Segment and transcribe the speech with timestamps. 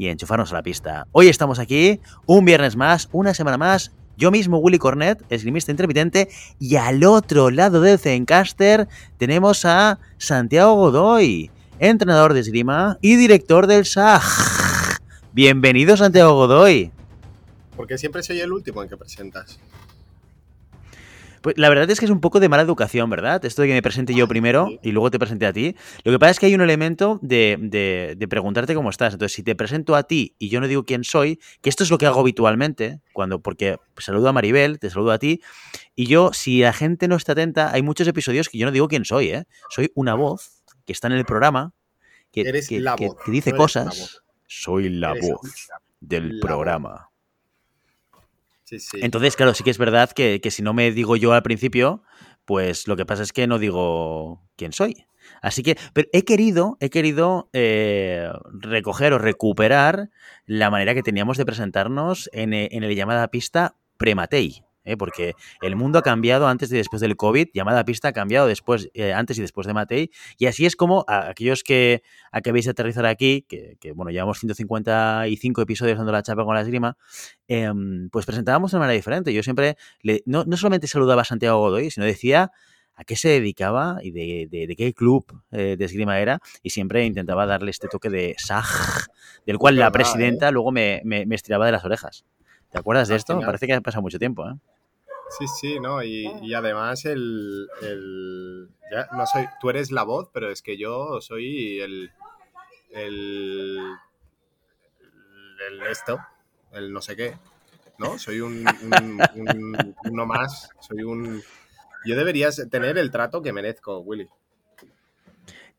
[0.00, 1.06] y enchufarnos a la pista.
[1.12, 3.92] Hoy estamos aquí, un viernes más, una semana más.
[4.16, 10.74] Yo mismo, Willy Cornet, esgrimista intermitente, y al otro lado del Zencaster tenemos a Santiago
[10.76, 14.22] Godoy, entrenador de esgrima y director del SAG.
[15.34, 16.90] Bienvenido, Santiago Godoy.
[17.76, 19.60] Porque siempre soy el último en que presentas.
[21.40, 23.42] Pues la verdad es que es un poco de mala educación, ¿verdad?
[23.44, 25.74] Esto de que me presente yo primero y luego te presente a ti.
[26.04, 29.14] Lo que pasa es que hay un elemento de, de, de, preguntarte cómo estás.
[29.14, 31.90] Entonces, si te presento a ti y yo no digo quién soy, que esto es
[31.90, 35.40] lo que hago habitualmente, cuando, porque saludo a Maribel, te saludo a ti,
[35.96, 38.88] y yo, si la gente no está atenta, hay muchos episodios que yo no digo
[38.88, 39.44] quién soy, ¿eh?
[39.70, 41.72] Soy una voz que está en el programa,
[42.32, 43.84] que, Eres que, la que- voz, que dice no cosas.
[43.86, 44.22] la voz.
[44.46, 45.68] Soy la Eres voz
[46.00, 47.09] del la programa.
[48.94, 52.02] Entonces, claro, sí que es verdad que, que si no me digo yo al principio,
[52.44, 55.06] pues lo que pasa es que no digo quién soy.
[55.42, 60.10] Así que, pero he querido, he querido eh, recoger o recuperar
[60.46, 64.64] la manera que teníamos de presentarnos en, en el llamada pista prematei.
[64.84, 64.96] ¿Eh?
[64.96, 68.90] Porque el mundo ha cambiado antes y después del COVID, llamada pista ha cambiado después,
[68.94, 72.72] eh, antes y después de Matei, y así es como a aquellos que acabéis de
[72.72, 76.96] aterrizar aquí, que, que, bueno, llevamos 155 episodios dando la chapa con la esgrima,
[77.48, 77.70] eh,
[78.10, 79.32] pues presentábamos de manera diferente.
[79.32, 82.50] Yo siempre, le, no, no, solamente saludaba a Santiago Godoy, sino decía
[82.94, 86.70] a qué se dedicaba y de, de, de qué club eh, de esgrima era, y
[86.70, 88.66] siempre intentaba darle este toque de SAG,
[89.46, 92.24] del cual la presidenta luego me, me, me, estiraba de las orejas.
[92.70, 93.40] ¿Te acuerdas de esto?
[93.40, 94.54] Parece que ha pasado mucho tiempo, ¿eh?
[95.38, 96.02] Sí, sí, ¿no?
[96.02, 100.76] Y, y además el, el, ya no soy, tú eres la voz, pero es que
[100.76, 102.10] yo soy el,
[102.90, 103.78] el,
[105.68, 106.18] el esto,
[106.72, 107.38] el no sé qué,
[107.98, 108.18] ¿no?
[108.18, 111.42] Soy un, un, un, uno más, soy un...
[112.04, 114.28] Yo deberías tener el trato que merezco, Willy.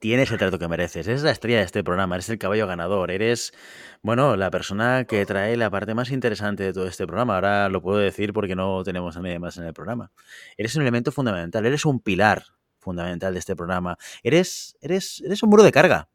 [0.02, 3.12] Tienes el trato que mereces, eres la estrella de este programa, eres el caballo ganador,
[3.12, 3.54] eres,
[4.02, 7.36] bueno, la persona que trae la parte más interesante de todo este programa.
[7.36, 10.12] Ahora lo puedo decir porque no tenemos a nadie más en el programa.
[10.58, 12.46] Eres un elemento fundamental, eres un pilar
[12.80, 13.96] fundamental de este programa.
[14.24, 16.10] Eres, eres, eres un muro de carga.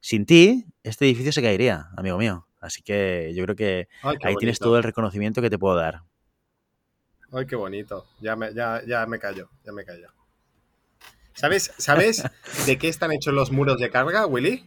[0.00, 2.48] Sin ti, este edificio se caería, amigo mío.
[2.62, 4.38] Así que yo creo que Ay, ahí bonito.
[4.38, 6.00] tienes todo el reconocimiento que te puedo dar.
[7.30, 8.06] Ay, qué bonito.
[8.22, 10.08] Ya me, ya, ya me callo, ya me callo.
[11.38, 12.24] ¿Sabes, ¿Sabes
[12.66, 14.64] de qué están hechos los muros de carga, Willy?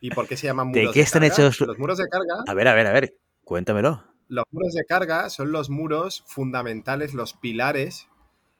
[0.00, 1.34] ¿Y por qué se llaman muros de, ¿De qué están carga?
[1.34, 2.36] hechos los muros de carga?
[2.46, 4.02] A ver, a ver, a ver, cuéntamelo.
[4.28, 8.08] Los muros de carga son los muros fundamentales, los pilares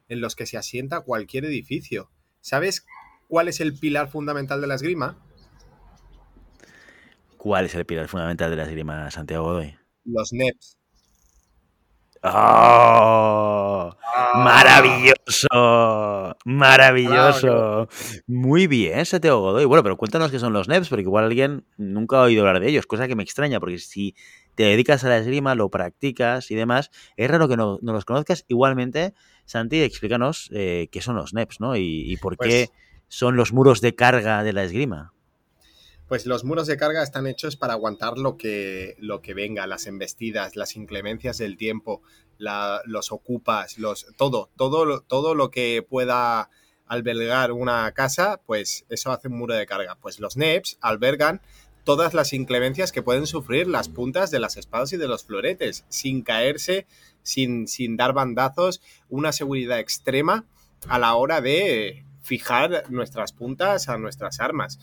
[0.09, 2.11] en los que se asienta cualquier edificio.
[2.43, 2.85] ¿Sabes
[3.27, 5.17] cuál es el pilar fundamental de la esgrima?
[7.39, 9.79] ¿Cuál es el pilar fundamental de la esgrima, Santiago Godoy?
[10.05, 10.77] Los NEPs.
[12.25, 13.97] ¡Oh!
[14.35, 16.37] ¡Maravilloso!
[16.45, 17.89] ¡Maravilloso!
[18.29, 19.65] Muy bien, Santiago Godoy.
[19.65, 22.69] Bueno, pero cuéntanos qué son los NEPs, porque igual alguien nunca ha oído hablar de
[22.69, 24.15] ellos, cosa que me extraña, porque si
[24.55, 28.05] te dedicas a la esgrima, lo practicas y demás, es raro que no, no los
[28.05, 28.45] conozcas.
[28.47, 31.77] Igualmente, Santi, explícanos eh, qué son los NEPs, ¿no?
[31.77, 32.71] Y, y por pues, qué
[33.09, 35.13] son los muros de carga de la esgrima.
[36.13, 39.87] Pues los muros de carga están hechos para aguantar lo que, lo que venga, las
[39.87, 42.03] embestidas, las inclemencias del tiempo,
[42.37, 46.51] los ocupas, los, todo, todo, todo lo que pueda
[46.87, 49.97] albergar una casa, pues eso hace un muro de carga.
[50.03, 51.41] Pues los NEPs albergan
[51.83, 55.87] todas las inclemencias que pueden sufrir las puntas de las espadas y de los floretes,
[55.89, 56.87] sin caerse,
[57.23, 60.45] sin, sin dar bandazos, una seguridad extrema
[60.89, 64.79] a la hora de fijar nuestras puntas a nuestras armas.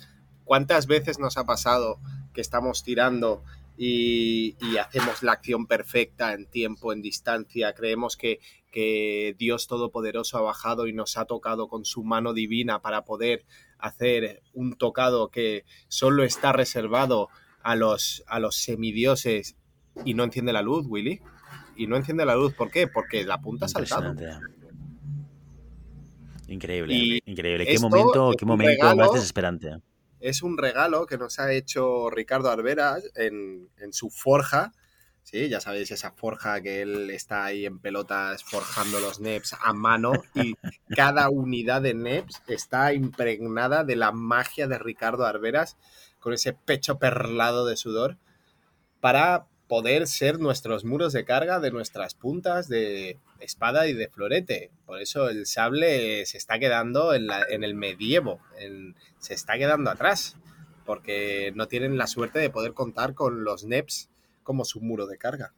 [0.50, 2.00] ¿Cuántas veces nos ha pasado
[2.34, 3.44] que estamos tirando
[3.78, 7.76] y, y, hacemos la acción perfecta en tiempo, en distancia?
[7.76, 8.40] Creemos que,
[8.72, 13.46] que, Dios Todopoderoso ha bajado y nos ha tocado con su mano divina para poder
[13.78, 17.30] hacer un tocado que solo está reservado
[17.62, 19.56] a los, a los semidioses
[20.04, 21.22] y no enciende la luz, Willy.
[21.76, 22.88] Y no enciende la luz, ¿por qué?
[22.88, 24.16] Porque la punta ha saltado.
[26.48, 27.68] Increíble, y increíble.
[27.68, 29.78] ¿Qué momento, qué momento regalo, más desesperante?
[30.20, 34.72] Es un regalo que nos ha hecho Ricardo Arberas en, en, su forja.
[35.24, 39.74] Sí, ya sabéis, esa forja que él está ahí en pelotas forjando los NEPs a
[39.74, 40.56] mano y
[40.96, 45.78] cada unidad de NEPs está impregnada de la magia de Ricardo Arberas
[46.20, 48.18] con ese pecho perlado de sudor
[49.00, 54.72] para poder ser nuestros muros de carga de nuestras puntas de espada y de florete.
[54.86, 57.30] Por eso el sable se está quedando en,
[57.64, 58.42] el medievo,
[59.20, 60.38] se está quedando atrás,
[60.86, 64.10] porque no tienen la suerte de poder contar con los NEPs
[64.42, 65.54] como su muro de carga.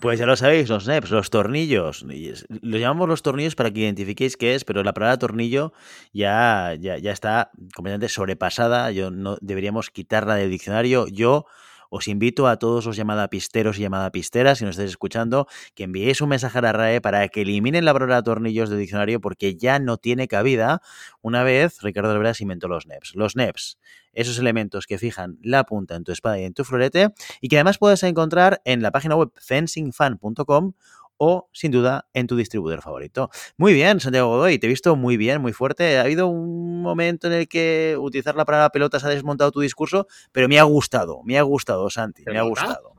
[0.00, 2.06] Pues ya lo sabéis, los NEPs, los tornillos.
[2.48, 5.74] Los llamamos los tornillos para que identifiquéis qué es, pero la palabra tornillo
[6.14, 8.90] ya, ya, ya está completamente sobrepasada.
[8.90, 11.08] Yo no deberíamos quitarla del diccionario.
[11.08, 11.46] Yo
[11.88, 12.98] os invito a todos los
[13.30, 17.26] pisteros y pisteras, si nos estáis escuchando, que enviéis un mensaje a la RAE para
[17.28, 20.82] que eliminen la palabra tornillos del diccionario porque ya no tiene cabida
[21.22, 23.14] una vez Ricardo Alveras inventó los NEPs.
[23.14, 23.78] Los NEPs,
[24.12, 27.08] esos elementos que fijan la punta en tu espada y en tu florete
[27.40, 30.72] y que además puedes encontrar en la página web fencingfan.com
[31.18, 33.30] o, sin duda, en tu distribuidor favorito.
[33.56, 35.98] Muy bien, Santiago Godoy, te he visto muy bien, muy fuerte.
[35.98, 40.06] Ha habido un momento en el que utilizar la palabra pelotas ha desmontado tu discurso,
[40.32, 42.94] pero me ha gustado, me ha gustado, Santi, me ha gustado.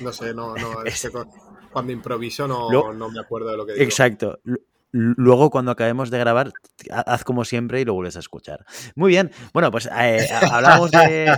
[0.00, 0.74] No sé, no, no,
[1.72, 3.84] cuando improviso no, no, me acuerdo de lo que digo.
[3.84, 4.40] Exacto.
[4.96, 6.52] Luego, cuando acabemos de grabar,
[6.88, 8.64] haz como siempre y lo vuelves a escuchar.
[8.94, 9.32] Muy bien.
[9.52, 11.34] Bueno, pues eh, hablamos de,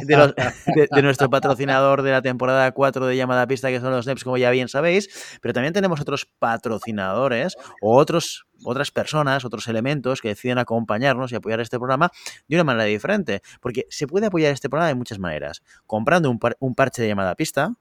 [1.03, 4.51] nuestro patrocinador de la temporada 4 de Llamada Pista, que son los NEPs, como ya
[4.51, 10.59] bien sabéis, pero también tenemos otros patrocinadores o otros otras personas, otros elementos que deciden
[10.59, 12.11] acompañarnos y apoyar este programa
[12.49, 13.41] de una manera diferente.
[13.63, 15.63] Porque se puede apoyar este programa de muchas maneras.
[15.87, 17.73] Comprando un, un parche de llamada pista,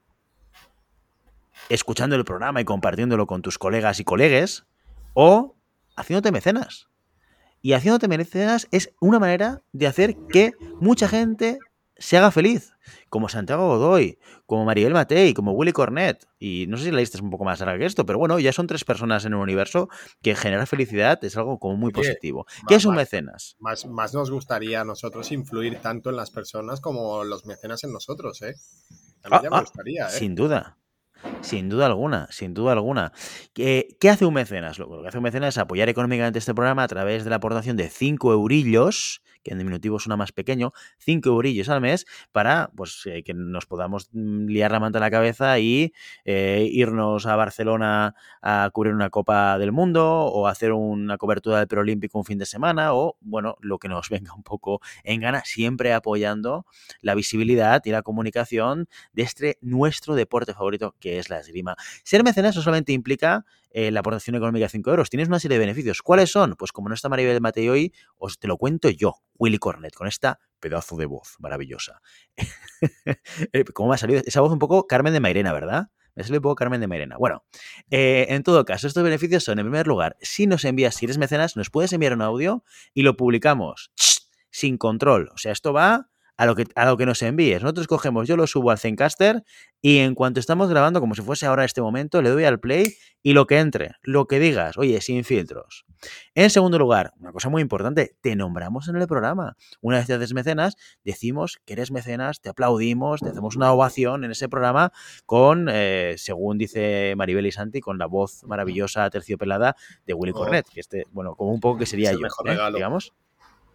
[1.67, 4.65] escuchando el programa y compartiéndolo con tus colegas y colegues,
[5.13, 5.54] o
[5.95, 6.87] haciéndote mecenas.
[7.61, 11.59] Y haciéndote mecenas es una manera de hacer que mucha gente
[11.97, 12.73] se haga feliz.
[13.09, 16.27] Como Santiago Godoy, como Maribel Matei, como Willy Cornet.
[16.37, 18.37] Y no sé si la lista es un poco más larga que esto, pero bueno,
[18.37, 19.89] ya son tres personas en un universo
[20.21, 22.45] que generar felicidad es algo como muy positivo.
[22.67, 23.55] ¿Qué es un mecenas?
[23.59, 27.93] Más, más nos gustaría a nosotros influir tanto en las personas como los mecenas en
[27.93, 28.53] nosotros, ¿eh?
[29.23, 30.11] Ah, me ah, gustaría, ¿eh?
[30.11, 30.77] Sin duda.
[31.41, 33.11] Sin duda alguna, sin duda alguna.
[33.53, 34.79] ¿Qué, hace un mecenas?
[34.79, 37.77] Lo que hace un mecenas es apoyar económicamente este programa a través de la aportación
[37.77, 43.03] de 5 eurillos que en diminutivo suena más pequeño, 5 eurillos al mes para pues,
[43.05, 45.93] eh, que nos podamos mm, liar la manta a la cabeza y
[46.25, 51.67] eh, irnos a Barcelona a cubrir una Copa del Mundo o hacer una cobertura del
[51.67, 55.43] Preolímpico un fin de semana o, bueno, lo que nos venga un poco en gana,
[55.45, 56.65] siempre apoyando
[57.01, 61.75] la visibilidad y la comunicación de este nuestro deporte favorito que es la esgrima.
[62.03, 63.45] Ser mecenas no solamente implica
[63.77, 65.09] eh, la aportación económica de 5 euros.
[65.09, 66.01] Tienes una serie de beneficios.
[66.01, 66.55] ¿Cuáles son?
[66.55, 70.07] Pues como no está Maribel Mateo hoy, os te lo cuento yo, Willy Cornet, con
[70.07, 72.01] esta pedazo de voz maravillosa.
[73.51, 74.21] Eh, ¿Cómo me ha salido?
[74.25, 75.89] Esa voz un poco Carmen de Mairena, ¿verdad?
[76.13, 77.17] Me salido un poco Carmen de Mairena.
[77.17, 77.43] Bueno,
[77.89, 81.17] eh, en todo caso, estos beneficios son, en primer lugar, si nos envías, si eres
[81.17, 82.63] mecenas, nos puedes enviar un audio
[82.93, 83.91] y lo publicamos
[84.51, 85.29] sin control.
[85.33, 87.61] O sea, esto va a lo que, a lo que nos envíes.
[87.61, 89.43] Nosotros cogemos, yo lo subo al Zencaster
[89.81, 92.95] y en cuanto estamos grabando, como si fuese ahora este momento, le doy al play
[93.21, 95.85] y lo que entre, lo que digas, oye, sin filtros.
[96.35, 99.55] En segundo lugar, una cosa muy importante, te nombramos en el programa.
[99.81, 104.23] Una vez te haces mecenas, decimos que eres mecenas, te aplaudimos, te hacemos una ovación
[104.23, 104.91] en ese programa
[105.25, 110.39] con, eh, según dice Maribel y Santi, con la voz maravillosa, terciopelada de Willy oh.
[110.39, 112.57] Cornet, que este, bueno, como un poco que sería yo, ¿eh?
[112.73, 113.13] digamos.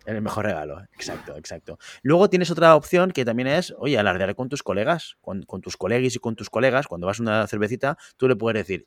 [0.06, 1.78] El mejor regalo, exacto, exacto.
[2.02, 6.14] Luego tienes otra opción que también es, oye, alardear con tus colegas, con, tus colegas
[6.14, 8.86] y con tus colegas, cuando vas a una cervecita, tú le puedes decir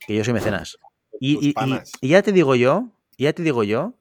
[0.00, 0.78] que yo soy mecenas.
[1.20, 1.54] Y,
[2.02, 3.94] ya te digo yo, ya te digo yo,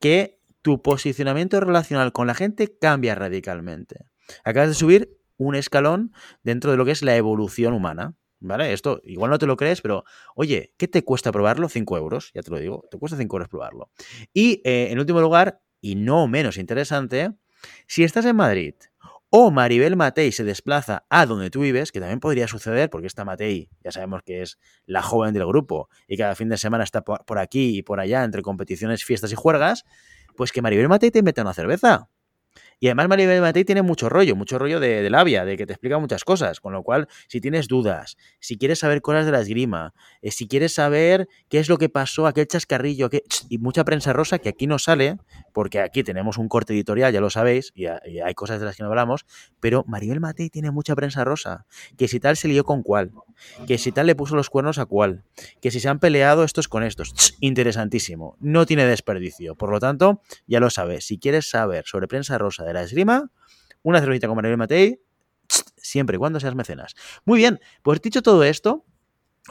[0.00, 4.06] que tu posicionamiento relacional con la gente cambia radicalmente.
[4.44, 6.12] Acabas de subir un escalón
[6.42, 8.14] dentro de lo que es la evolución humana.
[8.46, 8.74] ¿Vale?
[8.74, 11.70] Esto igual no te lo crees, pero oye, ¿qué te cuesta probarlo?
[11.70, 13.90] 5 euros, ya te lo digo, te cuesta 5 euros probarlo.
[14.34, 17.32] Y eh, en último lugar, y no menos interesante,
[17.86, 18.74] si estás en Madrid
[19.30, 23.24] o Maribel Matei se desplaza a donde tú vives, que también podría suceder, porque esta
[23.24, 27.02] Matei ya sabemos que es la joven del grupo y cada fin de semana está
[27.02, 29.86] por aquí y por allá entre competiciones, fiestas y juergas,
[30.36, 32.10] pues que Maribel Matei te meta una cerveza.
[32.84, 35.98] Y además Maribel Matei tiene mucho rollo, mucho rollo de, labia, de que te explica
[35.98, 36.60] muchas cosas.
[36.60, 40.46] Con lo cual, si tienes dudas, si quieres saber cosas de la esgrima, eh, si
[40.46, 43.08] quieres saber qué es lo que pasó, aquel chascarrillo,
[43.48, 45.16] y mucha prensa rosa que aquí no sale,
[45.54, 48.82] porque aquí tenemos un corte editorial, ya lo sabéis, y, hay cosas de las que
[48.82, 49.24] no hablamos,
[49.60, 51.64] pero Maribel Matei tiene mucha prensa rosa.
[51.96, 53.12] Que si tal se lió con cuál,
[53.66, 55.24] que si tal le puso los cuernos a cuál,
[55.62, 57.34] que si se han peleado estos con estos.
[57.40, 58.36] interesantísimo.
[58.40, 59.54] No tiene desperdicio.
[59.54, 61.06] Por lo tanto, ya lo sabes.
[61.06, 63.30] Si quieres saber sobre prensa rosa de la esgrima,
[63.82, 65.00] una cervecita con Maribel Matei,
[65.76, 66.94] siempre y cuando seas mecenas.
[67.24, 68.84] Muy bien, pues dicho todo esto,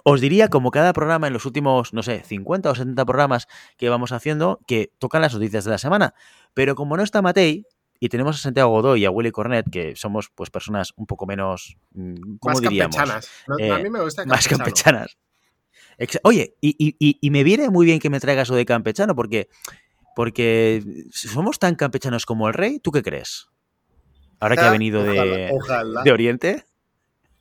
[0.04, 3.90] os diría, como cada programa en los últimos, no sé, 50 o 70 programas que
[3.90, 6.14] vamos haciendo, que tocan las noticias de la semana.
[6.56, 7.66] Pero como no está Matei,
[8.00, 11.26] y tenemos a Santiago Godoy y a Willy Cornet, que somos pues personas un poco
[11.28, 12.96] menos, mm, ¿cómo más diríamos?
[12.98, 13.30] campechanas.
[13.48, 14.64] No, Eh, a mí me gusta Más campechano.
[14.66, 15.18] campechanas.
[16.24, 19.16] Oye, y, y- y- y me viene muy bien que me traigas lo de campechano,
[19.16, 19.48] porque,
[20.16, 23.48] porque si somos tan campechanos como el rey, ¿tú qué crees?
[24.40, 26.66] Ahora que ha venido de, Ojalá, de Oriente.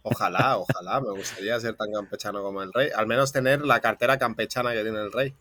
[0.02, 1.00] ojalá, ojalá.
[1.00, 2.90] Me gustaría ser tan campechano como el rey.
[2.94, 5.34] Al menos tener la cartera campechana que tiene el rey.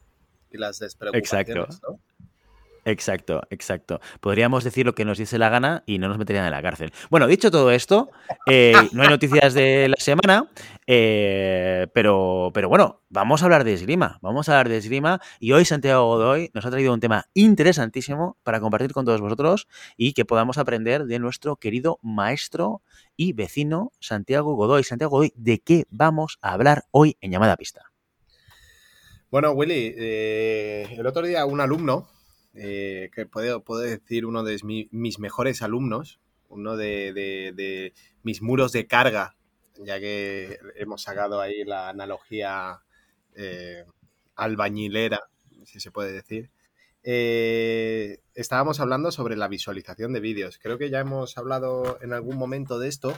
[0.49, 1.99] Y las despreocupaciones, ¿no?
[2.83, 3.99] Exacto, exacto.
[4.19, 6.91] Podríamos decir lo que nos dice la gana y no nos meterían en la cárcel.
[7.09, 8.09] Bueno, dicho todo esto,
[8.47, 10.49] eh, no hay noticias de la semana,
[10.87, 14.17] eh, pero, pero bueno, vamos a hablar de esgrima.
[14.21, 18.37] Vamos a hablar de esgrima y hoy Santiago Godoy nos ha traído un tema interesantísimo
[18.43, 22.81] para compartir con todos vosotros y que podamos aprender de nuestro querido maestro
[23.15, 24.83] y vecino Santiago Godoy.
[24.83, 27.91] Santiago Godoy, ¿de qué vamos a hablar hoy en llamada pista?
[29.29, 32.09] Bueno, Willy, eh, el otro día un alumno,
[32.53, 37.93] eh, que puedo, puedo decir uno de mi- mis mejores alumnos, uno de, de-
[38.23, 39.35] mis muros de carga,
[39.77, 42.81] ya que hemos sacado ahí la analogía
[43.35, 43.85] eh,
[44.35, 45.21] albañilera,
[45.65, 46.51] si se puede decir.
[47.03, 50.59] Eh, estábamos hablando sobre la visualización de vídeos.
[50.61, 53.17] Creo que ya hemos hablado en algún momento de esto,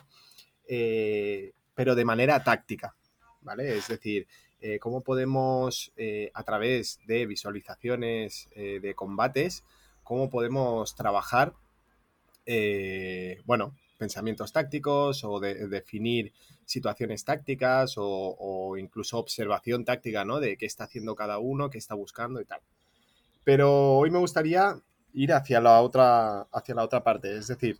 [1.76, 2.96] pero de manera táctica,
[3.42, 3.78] ¿vale?
[3.78, 4.28] Es decir,
[4.66, 9.66] eh, cómo podemos, eh, a través de visualizaciones eh, de combates,
[10.04, 11.54] cómo podemos trabajar,
[13.44, 16.32] bueno, pensamientos tácticos o de, definir
[16.64, 20.40] situaciones tácticas o, o incluso observación táctica, ¿no?
[20.40, 22.62] De qué está haciendo cada uno, qué está buscando y tal.
[23.44, 24.80] Pero hoy me gustaría
[25.14, 27.80] ir hacia la otra, hacia la otra parte, es decir,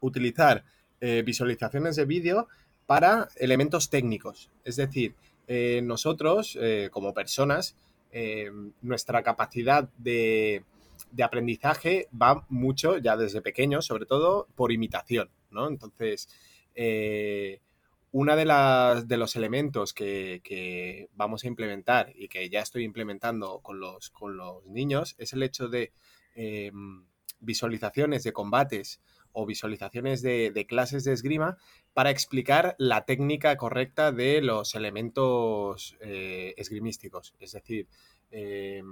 [0.00, 0.64] utilizar
[1.00, 2.48] visualizaciones de vídeo
[2.86, 4.50] para elementos técnicos.
[4.64, 5.14] Es decir,
[5.52, 7.74] eh, nosotros, eh, como personas,
[8.12, 8.52] eh,
[8.82, 10.62] nuestra capacidad de,
[11.10, 15.66] de aprendizaje va mucho, ya desde pequeños, sobre todo por imitación, ¿no?
[15.66, 16.28] Entonces,
[18.12, 23.58] una de, de los elementos que, que vamos a implementar y que ya estoy implementando
[23.58, 25.90] con los, con los niños es el hecho de
[27.40, 29.00] visualizaciones de combates
[29.32, 31.56] o visualizaciones de, clases de esgrima
[31.92, 37.34] para explicar la técnica correcta de los elementos eh, esgrimísticos.
[37.40, 37.88] Es decir,
[38.30, 38.82] eh,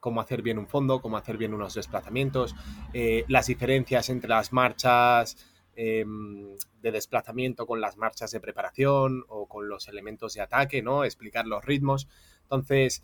[0.00, 2.54] cómo hacer bien un fondo, cómo hacer bien unos desplazamientos,
[2.92, 5.36] eh, las diferencias entre las marchas
[5.80, 11.04] de desplazamiento con las marchas de preparación o con los elementos de ataque, ¿no?
[11.04, 12.08] Explicar los ritmos.
[12.42, 13.00] Entonces,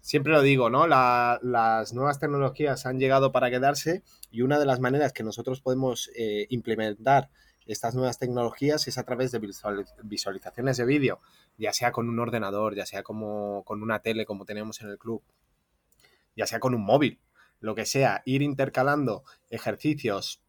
[0.00, 0.86] siempre lo digo, ¿no?
[0.86, 5.60] La, las nuevas tecnologías han llegado para quedarse y una de las maneras que nosotros
[5.60, 7.30] podemos eh, implementar
[7.66, 9.40] estas nuevas tecnologías es a través de
[10.02, 11.20] visualizaciones de vídeo,
[11.58, 14.98] ya sea con un ordenador, ya sea como con una tele como tenemos en el
[14.98, 15.22] club,
[16.34, 17.20] ya sea con un móvil,
[17.60, 20.40] lo que sea, ir intercalando ejercicios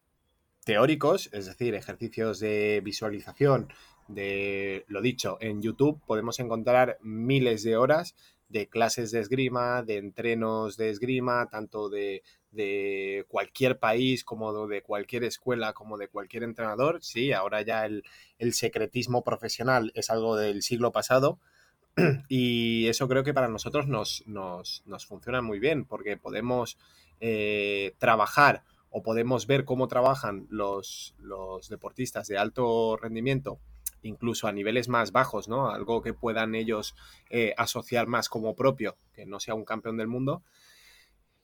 [0.64, 3.68] teóricos, es decir, ejercicios de visualización,
[4.08, 8.14] de lo dicho, en YouTube podemos encontrar miles de horas
[8.50, 14.82] de clases de esgrima, de entrenos de esgrima, tanto de, de, cualquier país como de
[14.82, 16.98] cualquier escuela, como de cualquier entrenador.
[17.02, 18.04] Sí, ahora ya el,
[18.38, 21.38] el secretismo profesional es algo del siglo pasado.
[22.28, 26.76] Y eso creo que para nosotros nos, nos, nos funciona muy bien, porque podemos
[27.20, 33.60] eh, trabajar o podemos ver cómo trabajan los, los deportistas de alto rendimiento
[34.02, 35.70] incluso a niveles más bajos, ¿no?
[35.70, 36.94] Algo que puedan ellos
[37.28, 40.42] eh, asociar más como propio, que no sea un campeón del mundo,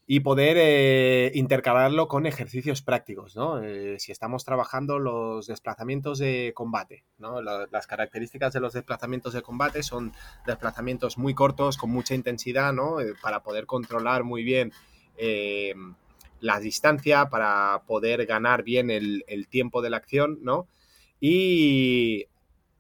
[0.09, 3.63] y poder eh, intercalarlo con ejercicios prácticos, ¿no?
[3.63, 7.43] Eh, si estamos trabajando los desplazamientos de combate, ¿no?
[7.43, 10.13] La, las características de los desplazamientos de combate son
[10.47, 12.99] desplazamientos muy cortos, con mucha intensidad, ¿no?
[13.21, 14.73] Para poder controlar muy bien
[16.41, 20.69] la distancia, para poder ganar bien el, el tiempo de la acción, ¿no?
[21.21, 22.27] Y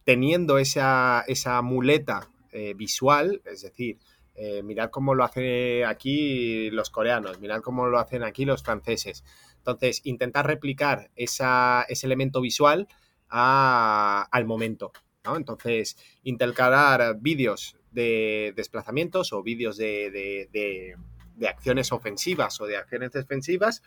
[0.06, 3.98] teniendo esa, esa muleta eh, visual, es decir,
[4.36, 9.24] eh, mirad cómo lo hacen aquí los coreanos, mirad cómo lo hacen aquí los franceses.
[9.56, 12.86] Entonces, intentar replicar esa, ese elemento visual
[13.28, 14.92] al momento.
[15.24, 15.34] ¿no?
[15.34, 20.96] Entonces, intercalar vídeos de desplazamientos o vídeos de, de, de,
[21.36, 23.82] de, acciones ofensivas o de acciones defensivas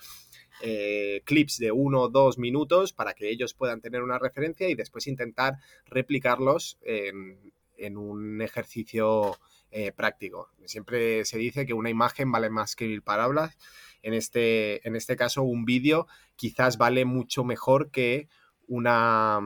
[0.61, 4.75] eh, clips de uno o dos minutos para que ellos puedan tener una referencia y
[4.75, 9.39] después intentar replicarlos en, un ejercicio
[9.71, 10.49] eh, práctico.
[10.65, 13.57] Siempre se dice que una imagen vale más que mil palabras.
[14.01, 18.27] En este, en este caso, un vídeo quizás vale mucho mejor que
[18.67, 19.39] una,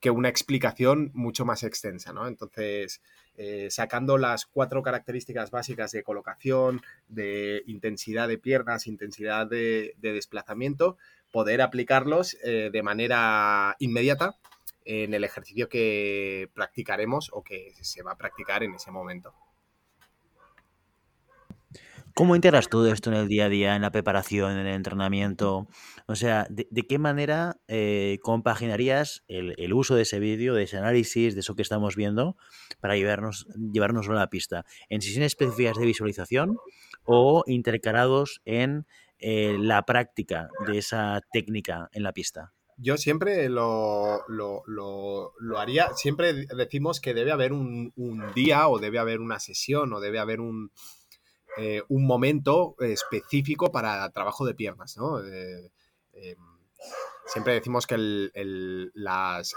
[0.00, 2.26] que una explicación mucho más extensa, ¿no?
[2.26, 3.02] Entonces,
[3.36, 10.96] eh, sacando las cuatro características básicas de colocación, de intensidad de piernas, intensidad de, desplazamiento,
[11.30, 14.36] poder aplicarlos eh, de manera inmediata
[14.84, 19.34] en el ejercicio que practicaremos o que se va a practicar en ese momento.
[22.14, 25.68] ¿Cómo integras todo esto en el día a día, en la preparación, en el entrenamiento?
[26.06, 31.34] O sea, ¿de, qué manera eh, compaginarías el, uso de ese vídeo, de ese análisis,
[31.34, 32.36] de eso que estamos viendo,
[32.80, 34.64] para llevarnos, llevárnoslo a la pista?
[34.88, 36.56] ¿En sesiones específicas de visualización
[37.04, 38.86] o intercalados en
[39.18, 42.52] eh, la práctica de esa técnica en la pista?
[42.76, 44.24] Yo siempre lo,
[45.56, 47.92] haría, siempre decimos que debe haber un
[48.34, 50.70] día o debe haber una sesión o debe haber un,
[51.56, 55.24] eh, un momento específico para trabajo de piernas, ¿no?
[55.24, 55.70] Eh,
[56.12, 56.36] em,
[57.26, 57.96] siempre decimos que
[58.94, 59.54] las,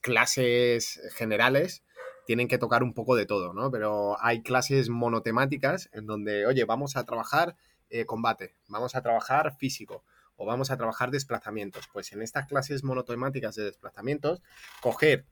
[0.00, 1.82] clases generales
[2.26, 3.70] tienen que tocar un poco de todo, ¿no?
[3.70, 7.56] Pero hay clases monotemáticas en donde, oye, vamos a trabajar
[7.90, 10.04] eh, combate, vamos a trabajar físico
[10.36, 11.88] o vamos a trabajar desplazamientos.
[11.92, 14.40] Pues en estas clases monotemáticas de desplazamientos,
[14.80, 15.26] coger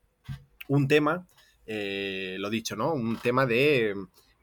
[0.69, 1.27] un tema,
[1.67, 2.93] lo dicho, ¿no?
[2.93, 3.95] Un tema de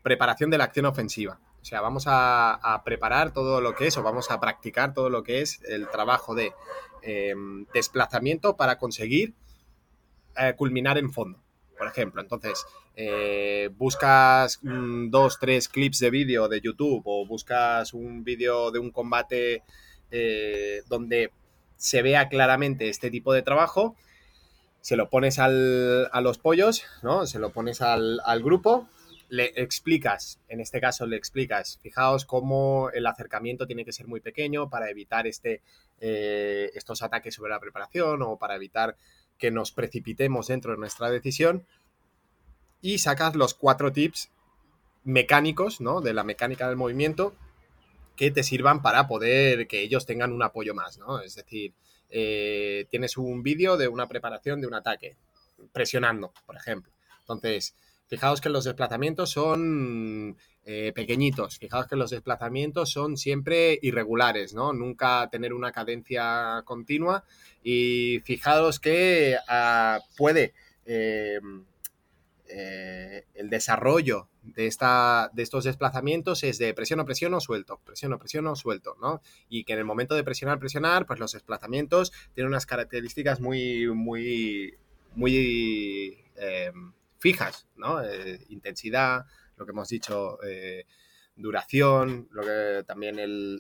[0.07, 1.37] preparación de la acción ofensiva.
[1.61, 5.21] O sea, vamos a, preparar todo lo que es o vamos a practicar todo lo
[5.21, 6.53] que es el trabajo de
[7.01, 9.33] em, desplazamiento para conseguir
[10.37, 11.43] eh, culminar en fondo,
[11.77, 12.21] por ejemplo.
[12.21, 18.79] Entonces, eh, buscas dos, tres clips de vídeo de YouTube o buscas un vídeo de
[18.79, 19.63] un combate
[20.09, 21.33] eh, donde
[21.75, 23.97] se vea claramente este tipo de trabajo,
[24.79, 27.27] se lo pones a los pollos, ¿no?
[27.27, 28.87] Se lo pones al, al grupo
[29.29, 34.21] le explicas, en este caso le explicas, fijaos cómo el acercamiento tiene que ser muy
[34.21, 35.61] pequeño para evitar este,
[35.99, 38.95] eh, estos ataques sobre la preparación o para evitar
[39.37, 41.65] que nos precipitemos dentro de nuestra decisión
[42.81, 44.31] y sacas los cuatro tips
[45.03, 46.01] mecánicos, ¿no?
[46.01, 47.35] De la mecánica del movimiento
[48.15, 51.19] que te sirvan para poder que ellos tengan un apoyo más, ¿no?
[51.21, 51.73] Es decir,
[52.09, 55.17] eh, tienes un vídeo de una preparación de un ataque,
[55.71, 56.91] presionando, por ejemplo.
[57.19, 57.75] Entonces,
[58.07, 64.71] Fijaos que los desplazamientos son eh, pequeñitos, fijaos que los desplazamientos son siempre irregulares, ¿no?
[64.71, 67.25] Nunca tener una cadencia continua
[67.63, 70.53] y fijaos que ah, puede
[70.85, 71.39] eh,
[72.47, 78.55] eh, el desarrollo de, esta, de estos desplazamientos es de presiono, presiono, suelto, presiono, presiono,
[78.55, 79.21] suelto, ¿no?
[79.49, 83.87] Y que en el momento de presionar, presionar, pues los desplazamientos tienen unas características muy,
[83.87, 84.75] muy,
[85.15, 86.23] muy
[87.27, 88.01] fijas, ¿no?
[88.01, 89.25] Eh, intensidad,
[89.57, 90.85] lo que hemos dicho, eh,
[91.35, 93.17] duración, lo que, también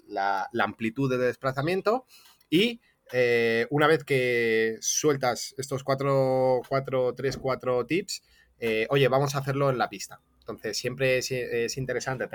[0.07, 2.05] la, amplitud de desplazamiento
[2.49, 2.79] y
[3.11, 8.23] eh, una vez que sueltas estos cuatro, cuatro, tres, cuatro tips,
[8.89, 10.21] oye, vamos a hacerlo en la pista.
[10.39, 12.29] Entonces, siempre es, interesante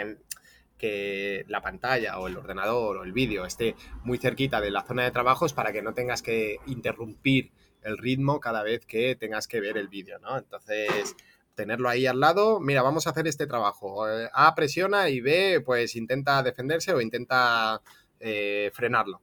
[0.76, 5.04] que la pantalla o el ordenador o el vídeo esté muy cerquita de la zona
[5.04, 9.60] de trabajos para que no tengas que interrumpir el ritmo cada vez que tengas que
[9.60, 10.38] ver el vídeo, ¿no?
[10.38, 11.14] Entonces,
[11.54, 14.08] tenerlo ahí al lado, mira, vamos a hacer este trabajo.
[14.08, 17.82] Eh, a presiona y B, pues intenta defenderse o intenta
[18.20, 19.20] eh, frenarlo.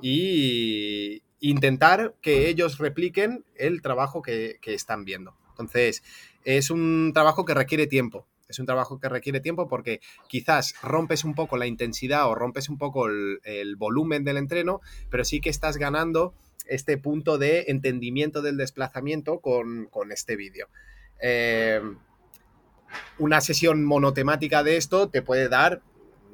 [0.00, 5.36] Y intentar que ellos repliquen el trabajo que, están viendo.
[5.50, 6.02] Entonces,
[6.44, 8.26] es un trabajo que requiere tiempo.
[8.48, 12.68] Es un trabajo que requiere tiempo porque quizás rompes un poco la intensidad o rompes
[12.68, 16.34] un poco el volumen del entreno, pero sí que estás ganando
[16.66, 20.68] este punto de entendimiento del desplazamiento con, este vídeo.
[21.20, 21.80] Eh,
[23.18, 25.82] una sesión monotemática de esto te puede dar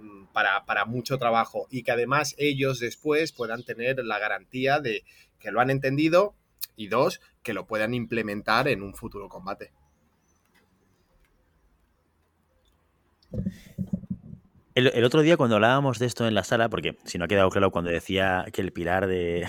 [0.01, 5.05] mm, para, mucho trabajo y que además ellos después puedan tener la garantía de
[5.39, 6.35] que lo han entendido
[6.77, 9.73] y dos, que lo puedan implementar en un futuro combate.
[14.75, 17.51] El, otro día cuando hablábamos de esto en la sala, porque si no ha quedado
[17.51, 19.47] claro cuando decía que el pilar de,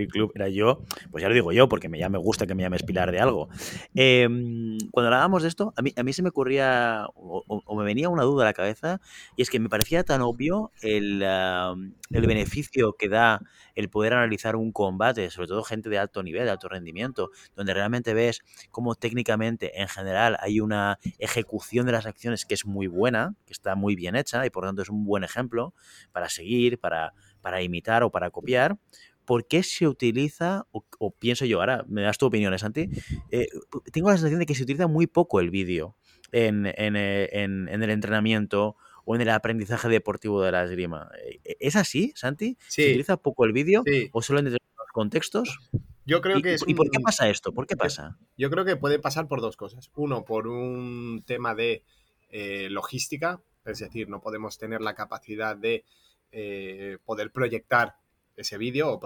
[0.00, 2.54] el club era yo, pues ya lo digo yo, porque me, ya me gusta que
[2.54, 3.48] me llames Pilar de algo.
[3.94, 8.08] Em, cuando hablábamos de esto, a mí, a mí se me ocurría o, me venía
[8.08, 9.00] una duda a la cabeza,
[9.36, 13.40] y es que me parecía tan obvio el, el beneficio que da
[13.74, 17.74] el poder analizar un combate, sobre todo gente de alto nivel, de alto rendimiento, donde
[17.74, 22.86] realmente ves cómo técnicamente en general hay una ejecución de las acciones que es muy
[22.86, 25.74] buena, que está muy bien hecha y por tanto es un buen ejemplo
[26.12, 28.76] para seguir, para, para imitar o para copiar,
[29.24, 32.88] ¿por qué se utiliza, o, pienso yo, ahora me das tu opinión, Santi,
[33.30, 33.46] eh,
[33.92, 35.96] tengo la sensación de que se utiliza muy poco el vídeo
[36.32, 41.10] en, eh, el entrenamiento o en el aprendizaje deportivo de la esgrima.
[41.24, 42.56] Eh, ¿Es así, Santi?
[42.68, 43.82] ¿Se utiliza poco el vídeo
[44.12, 45.58] o solo en determinados contextos?
[46.04, 47.52] Yo creo ¿Y, que es ¿y por qué pasa esto?
[47.52, 48.18] ¿Por qué pasa?
[48.36, 49.90] Yo creo que puede pasar por dos cosas.
[49.94, 51.84] Uno, por un tema de
[52.30, 55.84] eh, logística, es decir, no podemos tener la capacidad de
[56.32, 57.96] eh, poder proyectar
[58.36, 59.00] ese vídeo o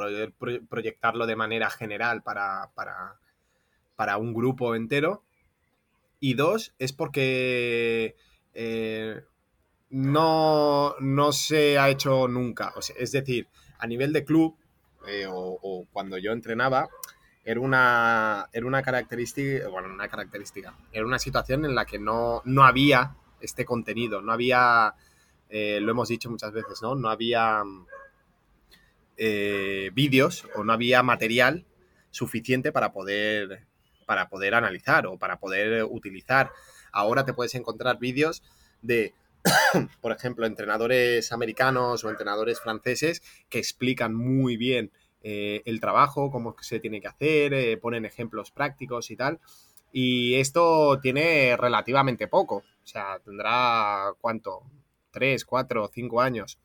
[0.69, 3.19] proyectarlo de manera general para, para,
[3.97, 5.23] para un grupo entero.
[6.19, 8.17] Y dos, es porque
[8.55, 9.23] eh,
[9.91, 12.73] no, no se ha hecho nunca.
[12.77, 14.57] O sea, es decir, a nivel de club
[15.07, 16.89] eh, o, o cuando yo entrenaba,
[17.47, 22.43] era una, era una característica, bueno, una característica, era una situación en la que no,
[22.45, 24.95] no había este contenido, no había,
[25.49, 26.97] eh, lo hemos dicho muchas veces, ¿no?
[26.97, 27.63] No había
[29.17, 31.67] eh, vídeos o no había material
[32.11, 33.67] suficiente para poder,
[34.07, 36.51] para poder analizar o para poder utilizar.
[36.93, 38.43] Ahora te puedes encontrar vídeos
[38.83, 39.15] de,
[40.01, 46.55] por ejemplo, entrenadores americanos o entrenadores franceses que explican muy bien eh, el trabajo, cómo
[46.61, 49.41] se tiene que hacer, eh, ponen ejemplos prácticos y tal.
[49.93, 52.57] Y esto tiene relativamente poco.
[52.57, 54.63] O sea, tendrá cuánto,
[55.11, 56.59] tres, cuatro, cinco años.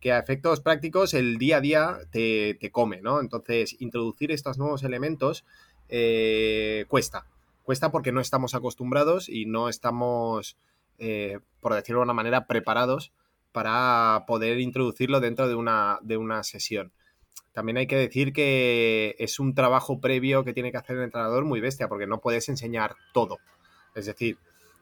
[0.00, 3.20] Que a efectos prácticos el día a día te, te come, ¿no?
[3.20, 5.44] Entonces, introducir estos nuevos elementos
[5.88, 7.26] eh, cuesta.
[7.62, 10.56] Cuesta porque no estamos acostumbrados y no estamos,
[10.98, 13.12] eh, por decirlo de una manera, preparados
[13.52, 16.92] para poder introducirlo dentro de una, de una sesión.
[17.52, 21.44] También hay que decir que es un trabajo previo que tiene que hacer el entrenador
[21.44, 23.38] muy bestia, porque no puedes enseñar todo.
[23.94, 24.38] Es decir,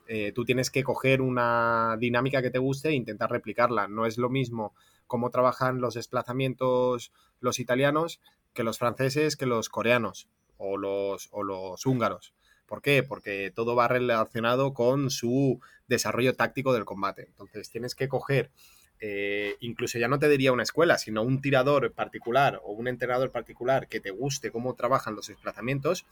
[0.09, 3.88] eh, tú tienes que coger una dinámica que te guste e intentar replicarla.
[3.88, 4.75] No es lo mismo
[5.07, 8.21] cómo trabajan los desplazamientos los italianos
[8.55, 12.35] que los franceses que los coreanos o los, o los húngaros.
[12.66, 13.03] ¿Por qué?
[13.03, 17.27] Porque todo va relacionado con su desarrollo táctico del combate.
[17.27, 18.51] Entonces tienes que coger
[18.99, 23.31] eh, incluso ya no te diría una escuela, sino un tirador particular o un entrenador
[23.31, 26.07] particular que te guste cómo trabajan los desplazamientos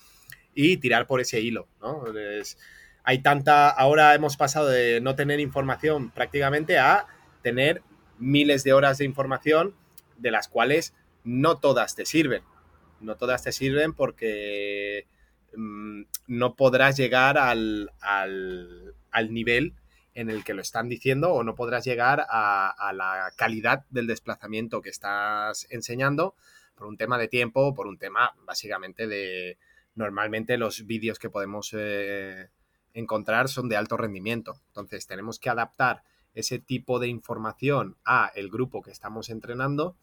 [0.55, 2.05] y tirar por ese hilo, ¿no?
[3.05, 7.07] Hay tanta, ahora hemos pasado de no tener información prácticamente a
[7.43, 7.83] tener
[8.19, 9.75] miles de horas de información
[10.17, 12.43] de las cuales no todas te sirven.
[13.01, 15.07] No todas te sirven porque
[15.55, 19.75] mmm, no podrás llegar al, al, al nivel
[20.15, 24.07] en el que lo están diciendo o no podrás llegar a, a, la calidad del
[24.07, 26.37] desplazamiento que estás enseñando
[26.75, 29.59] por un tema de tiempo, por un tema básicamente de
[29.95, 32.49] normalmente los vídeos que podemos eh,
[32.95, 34.55] encontrar son de alto rendimiento.
[34.69, 36.03] Entonces tenemos que adaptar
[36.35, 39.97] ese tipo de información a el grupo que estamos entrenando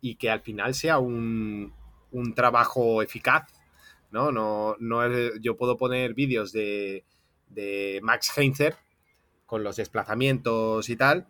[0.00, 1.72] y que al final sea un,
[2.10, 3.46] un trabajo eficaz.
[4.10, 4.32] ¿no?
[4.32, 7.04] No, no yo puedo poner vídeos de,
[7.48, 8.76] de Max Heinzer
[9.46, 11.26] con los desplazamientos y tal,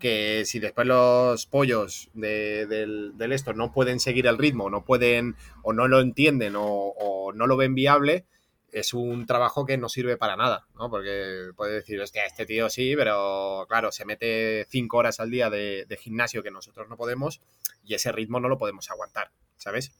[0.00, 5.36] que si después los pollos de, del, esto no pueden seguir el ritmo, no pueden
[5.62, 8.24] o no lo entienden o, no lo ven viable,
[8.72, 10.90] es un trabajo que no sirve para nada, ¿no?
[10.90, 15.50] Porque puede decir, hostia, este tío sí, pero claro, se mete cinco horas al día
[15.50, 17.40] de, gimnasio que nosotros no podemos
[17.84, 19.92] y ese ritmo no lo podemos aguantar, ¿sabes?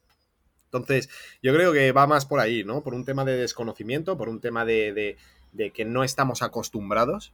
[0.67, 1.09] Entonces,
[1.43, 2.83] yo creo que va más por ahí, ¿no?
[2.83, 5.17] Por un tema de desconocimiento, por un tema de,
[5.53, 7.33] de, que no estamos acostumbrados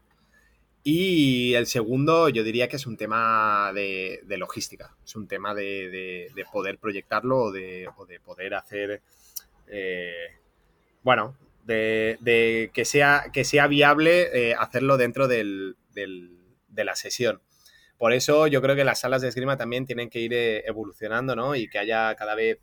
[0.83, 6.31] y el segundo, yo diría que es un tema de, logística, es un tema de
[6.53, 9.03] poder proyectarlo o de, o poder hacer,
[9.69, 10.39] eh,
[11.07, 17.41] bueno, de, que, sea, que sea viable eh, hacerlo dentro del, del, de la sesión.
[17.97, 21.37] Por eso yo creo que las salas de esgrima también tienen que ir eh, evolucionando,
[21.37, 21.55] ¿no?
[21.55, 22.59] Y que haya cada vez,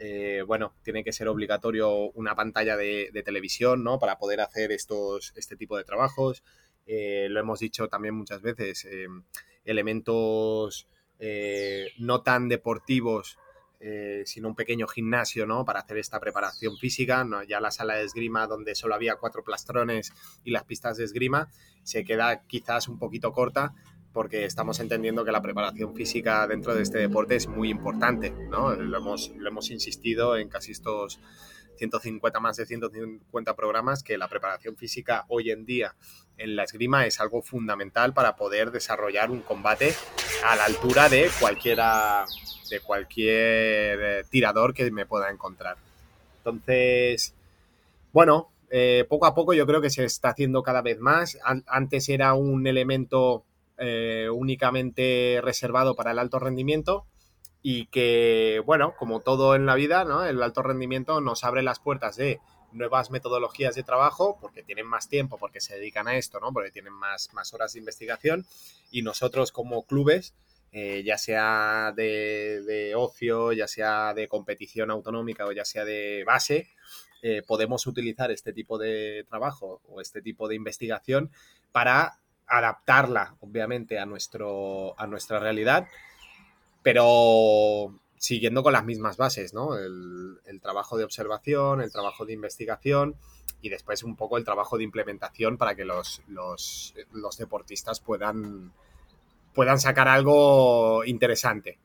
[0.00, 4.00] eh, bueno, tiene que ser obligatorio una pantalla de, televisión, ¿no?
[4.00, 6.42] Para poder hacer estos, este tipo de trabajos.
[6.86, 9.06] Eh, lo hemos dicho también muchas veces, eh,
[9.64, 10.88] elementos
[11.20, 13.38] eh, no tan deportivos,
[13.86, 15.66] eh, sino un pequeño gimnasio, ¿no?
[15.66, 17.42] Para hacer esta preparación física, ¿no?
[17.42, 21.50] Ya la sala de esgrima donde solo había cuatro plastrones y las pistas de esgrima
[21.82, 23.74] se queda quizás un poquito corta
[24.14, 28.74] porque estamos entendiendo que la preparación física dentro de este deporte es muy importante, ¿no?
[28.74, 31.20] Lo hemos, lo hemos insistido en casi estos
[31.76, 35.94] 150, más de 150 programas, que la preparación física hoy en día
[36.38, 39.94] en la esgrima es algo fundamental para poder desarrollar un combate
[40.42, 42.24] a la altura de cualquiera,
[42.70, 45.76] de cualquier tirador que me pueda encontrar.
[46.38, 47.34] Entonces,
[48.12, 51.38] bueno, eh, poco a poco yo creo que se está haciendo cada vez más.
[51.66, 53.44] Antes era un elemento
[53.78, 57.06] eh, únicamente reservado para el alto rendimiento
[57.62, 60.24] y que, bueno, como todo en la vida, ¿no?
[60.24, 62.40] El alto rendimiento nos abre las puertas de
[62.74, 66.52] nuevas metodologías de trabajo porque tienen más tiempo, porque se dedican a esto, ¿no?
[66.52, 68.44] Porque tienen más, más horas de investigación
[68.90, 70.34] y nosotros como clubes
[70.76, 76.68] eh, ya sea de, ocio, ya sea de competición autonómica o ya sea de base,
[77.22, 81.30] eh, podemos utilizar este tipo de trabajo o este tipo de investigación
[81.70, 85.86] para adaptarla, obviamente, a, nuestro, a nuestra realidad,
[86.82, 89.76] pero siguiendo con las mismas bases, ¿no?
[89.76, 93.16] El, trabajo de observación, el trabajo de investigación
[93.60, 96.94] y después un poco el trabajo de implementación para que los, los,
[97.38, 98.72] deportistas puedan,
[99.52, 101.78] puedan sacar algo interesante.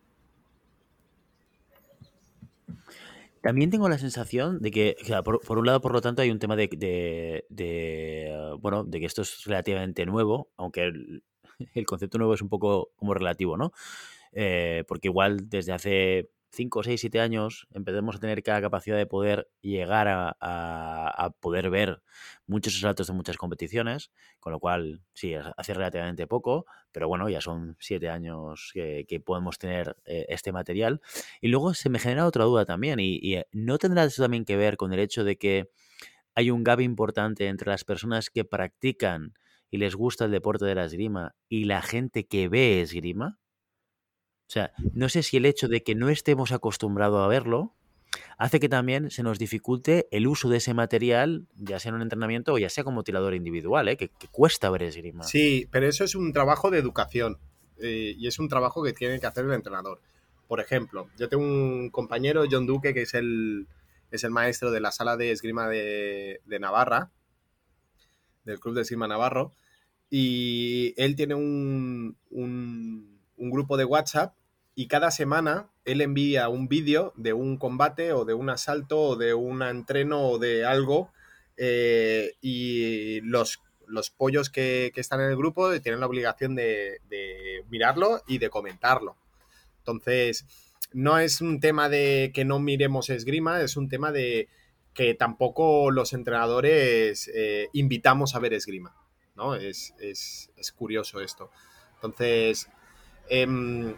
[3.41, 6.55] También tengo la sensación de que, por, un lado, por lo tanto, hay un tema
[6.55, 7.43] de,
[8.61, 11.23] bueno, de que esto es relativamente nuevo, aunque el,
[11.73, 13.73] el concepto nuevo es un poco como relativo, ¿no?
[14.31, 19.05] Eh, porque igual desde hace 5, 6, 7 años empecemos a tener cada capacidad de
[19.05, 22.01] poder llegar a, poder ver
[22.47, 27.41] muchos saltos de muchas competiciones, con lo cual sí, hace relativamente poco, pero bueno, ya
[27.41, 31.01] son 7 años que, podemos tener eh, este material.
[31.41, 34.45] Y luego se me genera otra duda también, y, y, eh, no tendrá eso también
[34.45, 35.69] que ver con el hecho de que
[36.35, 39.33] hay un gap importante entre las personas que practican
[39.71, 43.39] y les gusta el deporte de la esgrima y la gente que ve esgrima.
[44.49, 47.75] O sea, no sé si el hecho de que no estemos acostumbrados a verlo
[48.39, 52.01] hace que también se nos dificulte el uso de ese material, ya sea en un
[52.01, 53.95] entrenamiento o ya sea como tirador individual, ¿eh?
[53.95, 55.23] que, cuesta ver esgrima.
[55.23, 57.37] Sí, pero eso es un trabajo de educación
[57.77, 60.01] eh, y es un trabajo que tiene que hacer el entrenador.
[60.47, 63.67] Por ejemplo, yo tengo un compañero, John Duque, que es el,
[64.09, 67.11] es el maestro de la sala de esgrima de, Navarra,
[68.45, 69.51] del Club de Esgrima Navarro,
[70.09, 73.08] y él tiene un, un,
[73.39, 74.35] un grupo de WhatsApp
[74.75, 79.15] y cada semana él envía un vídeo de un combate o de un asalto o
[79.15, 81.11] de un entreno o de algo
[81.57, 87.01] eh, y los, los pollos que, están en el grupo tienen la obligación de,
[87.69, 89.17] mirarlo y de comentarlo.
[89.79, 90.45] Entonces,
[90.93, 94.47] no es un tema de que no miremos esgrima, es un tema de
[94.93, 98.95] que tampoco los entrenadores eh, invitamos a ver esgrima.
[99.39, 99.55] ¿no?
[99.55, 99.93] Es,
[100.75, 101.49] curioso esto.
[101.95, 102.69] Entonces,
[103.29, 103.93] em,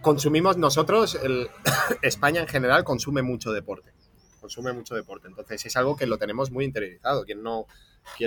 [0.00, 1.18] consumimos nosotros,
[2.02, 3.92] España en general consume mucho deporte.
[4.40, 5.28] Consume mucho deporte.
[5.28, 7.24] Entonces es algo que lo tenemos muy interiorizado.
[7.24, 7.66] Quien no,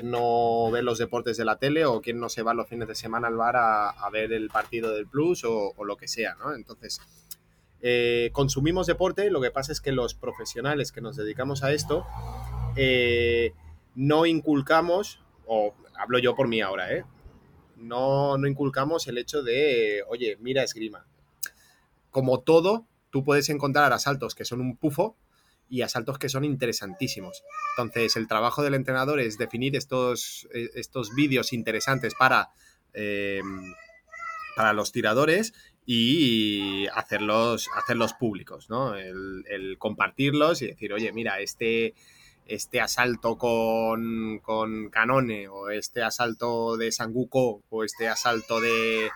[0.03, 2.95] no ve los deportes de la tele o quien no se va los fines de
[2.95, 6.53] semana al bar a, ver el partido del Plus o, lo que sea, ¿no?
[6.53, 7.01] Entonces,
[7.81, 12.05] eh, consumimos deporte, lo que pasa es que los profesionales que nos dedicamos a esto
[12.75, 13.53] eh,
[13.95, 17.03] no inculcamos, o hablo yo por mí ahora, ¿eh?
[17.83, 21.05] No, no inculcamos el hecho de, oye, mira esgrima,
[22.09, 25.17] como todo, tú puedes encontrar asaltos que son un pufo
[25.69, 27.43] y asaltos que son interesantísimos.
[27.75, 32.51] Entonces, el trabajo del entrenador es definir estos, e, estos vídeos interesantes para,
[32.93, 33.73] em,
[34.55, 35.53] para los tiradores
[35.85, 38.95] y hacerlos, hacerlos públicos, ¿no?
[38.95, 41.95] El, compartirlos y decir, oye, mira, este,
[42.45, 49.09] este asalto con, con Canone o este asalto de Sanguko o este asalto de,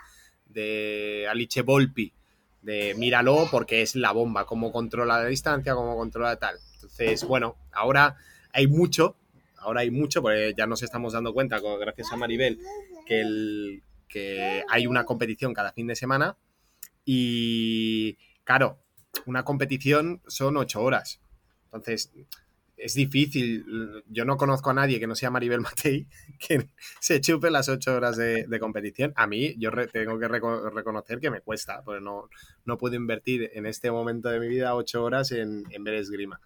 [0.45, 2.13] de Alice Volpi
[2.61, 6.57] de míralo porque es la bomba, cómo controla la distancia, cómo controla tal.
[6.73, 8.17] Entonces, bueno, ahora
[8.51, 9.15] hay mucho,
[9.57, 12.59] ahora hay mucho, porque ya nos estamos dando cuenta, gracias a Maribel,
[13.05, 16.35] que, el, que hay una competición cada fin de semana
[17.05, 18.79] y, claro,
[19.25, 21.21] una competición son ocho horas.
[21.65, 22.11] Entonces,
[22.77, 23.65] es difícil.
[24.07, 26.07] Yo no conozco a nadie que no sea Maribel Matei
[26.39, 26.67] que
[26.99, 29.13] se chupe las ocho horas de, competición.
[29.15, 32.29] A mí, yo tengo que reconocer que me cuesta, porque no,
[32.65, 36.39] no puedo invertir en este momento de mi vida ocho horas en, ver esgrima.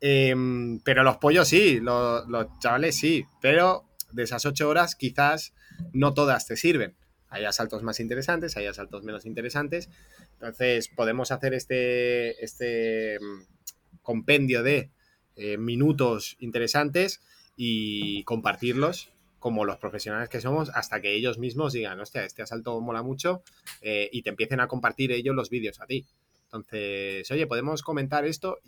[0.00, 2.26] Em, pero los pollos sí, los,
[2.58, 5.54] chavales sí, pero de esas ocho horas quizás
[5.92, 6.94] no todas te sirven.
[7.28, 9.88] Hay asaltos más interesantes, hay asaltos menos interesantes.
[10.34, 14.90] Entonces podemos hacer este, este mm, compendio de
[15.36, 17.20] eh, minutos interesantes
[17.56, 22.80] y compartirlos como los profesionales que somos hasta que ellos mismos digan, hostia, este asalto
[22.80, 23.42] mola mucho
[23.82, 26.06] eh, y te empiecen a compartir ellos los vídeos a ti.
[26.44, 28.58] Entonces, oye, podemos comentar esto,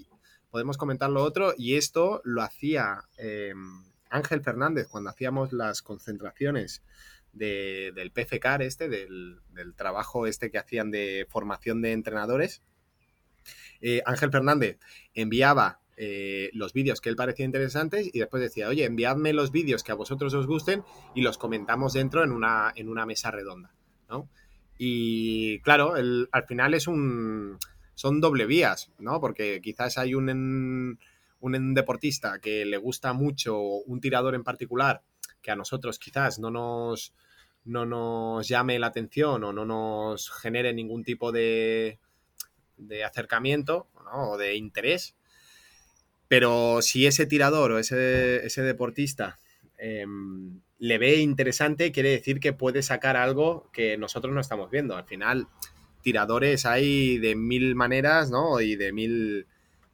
[0.50, 6.83] podemos comentar lo otro y esto lo hacía em, Ángel Fernández cuando hacíamos las concentraciones
[7.33, 9.40] del PFCAR este, del,
[9.76, 12.62] trabajo este que hacían de formación de entrenadores.
[13.81, 14.79] Eh, Ángel Fernández
[15.14, 19.82] enviaba eh, los vídeos que él parecía interesantes y después decía, oye, enviadme los vídeos
[19.82, 23.74] que a vosotros os gusten y los comentamos dentro en una, en una mesa redonda,
[24.09, 24.28] ¿no?
[24.78, 27.59] Y claro, al final es un...
[27.94, 29.20] son doble vías, ¿no?
[29.20, 30.98] Porque quizás hay un,
[31.40, 35.02] un deportista que le gusta mucho un tirador en particular
[35.40, 37.14] que a nosotros quizás no nos
[37.64, 41.98] no nos llame la atención o no nos genere ningún tipo de,
[42.76, 45.16] de acercamiento o de interés.
[46.29, 49.39] Pero si ese tirador o ese, ese deportista
[49.79, 54.97] em, le ve interesante, quiere decir que puede sacar algo que nosotros no estamos viendo.
[54.97, 55.49] Al final,
[56.03, 58.61] tiradores hay de mil maneras, ¿no?
[58.61, 59.47] Y de mil,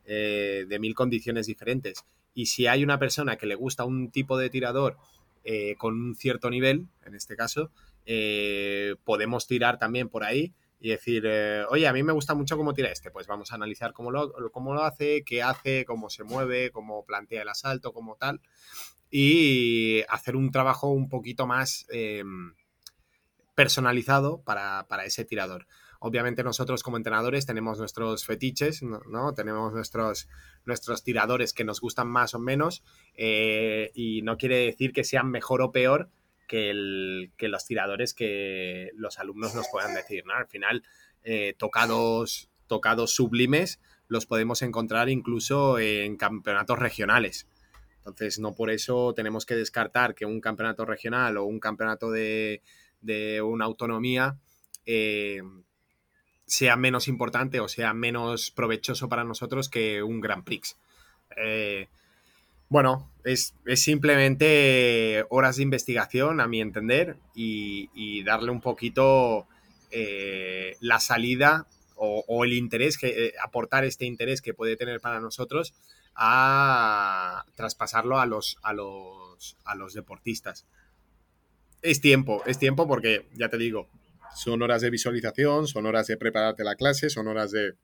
[0.05, 2.05] eh, de mil condiciones diferentes.
[2.35, 4.97] Y si hay una persona que le gusta un tipo de tirador
[5.45, 7.71] eh, con un cierto nivel, en este caso,
[8.07, 10.53] eh, podemos tirar también por ahí
[10.85, 11.27] y decir,
[11.71, 14.33] oye, a mí me gusta mucho cómo tira este, pues vamos a analizar cómo lo,
[14.51, 18.41] cómo lo hace, qué hace, cómo se mueve, cómo plantea el asalto, cómo tal
[19.15, 22.55] y hacer un trabajo un poquito más em,
[23.55, 25.67] personalizado para, ese tirador.
[26.01, 29.35] Obviamente nosotros como entrenadores tenemos nuestros fetiches, ¿no?
[29.35, 30.29] Tenemos nuestros,
[30.65, 32.83] nuestros tiradores que nos gustan más o menos
[33.15, 36.11] eh, y no quiere decir que sean mejor o peor
[36.47, 40.35] que, los tiradores que los alumnos nos puedan decir, ¿no?
[40.35, 40.83] Al final,
[41.25, 47.49] eh, tocados, tocados sublimes los podemos encontrar incluso en campeonatos regionales.
[47.97, 52.61] Entonces, no por eso tenemos que descartar que un campeonato regional o un campeonato de,
[53.43, 54.39] una autonomía
[54.85, 55.43] eh,
[56.47, 60.77] sea menos importante o sea menos provechoso para nosotros que un Grand Prix.
[61.37, 61.89] Eh,
[62.73, 69.47] bueno, es, simplemente horas de investigación, a mi entender, y, darle un poquito
[69.91, 75.75] eh, la salida o, el interés, que, aportar este interés que puede tener para nosotros
[76.15, 80.65] a traspasarlo a los, a los, a los deportistas.
[81.83, 83.91] Es tiempo, es tiempo porque, ya te digo,
[84.35, 87.75] son horas de visualización, son horas de prepararte la clase, son horas de,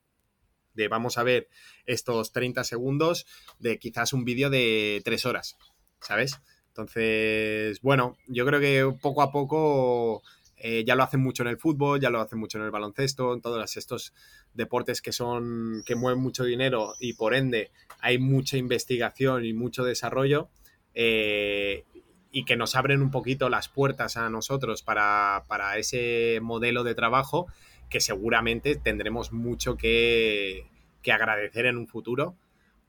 [0.73, 1.47] de vamos a ver
[1.85, 3.25] estos 30 segundos
[3.59, 5.57] de quizás un vídeo de 3 horas,
[6.01, 6.39] ¿sabes?
[6.67, 10.23] Entonces, bueno, yo creo que poco a poco
[10.61, 13.33] eh, ya lo hacen mucho en el fútbol, ya lo hacen mucho en el baloncesto,
[13.33, 14.13] en todos estos
[14.53, 19.83] deportes que son que mueven mucho dinero y por ende hay mucha investigación y mucho
[19.83, 20.49] desarrollo
[20.93, 21.85] eh,
[22.31, 25.43] y que nos abren un poquito las puertas a nosotros para,
[25.77, 27.47] ese modelo de trabajo
[27.89, 30.67] que seguramente tendremos mucho que,
[31.11, 32.35] agradecer en un futuro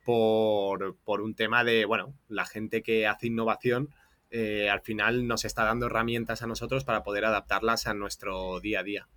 [0.04, 3.88] por, por, un tema de, bueno, la gente que hace innovación
[4.30, 8.80] eh, al final nos está dando herramientas a nosotros para poder adaptarlas a nuestro día
[8.80, 9.08] a día.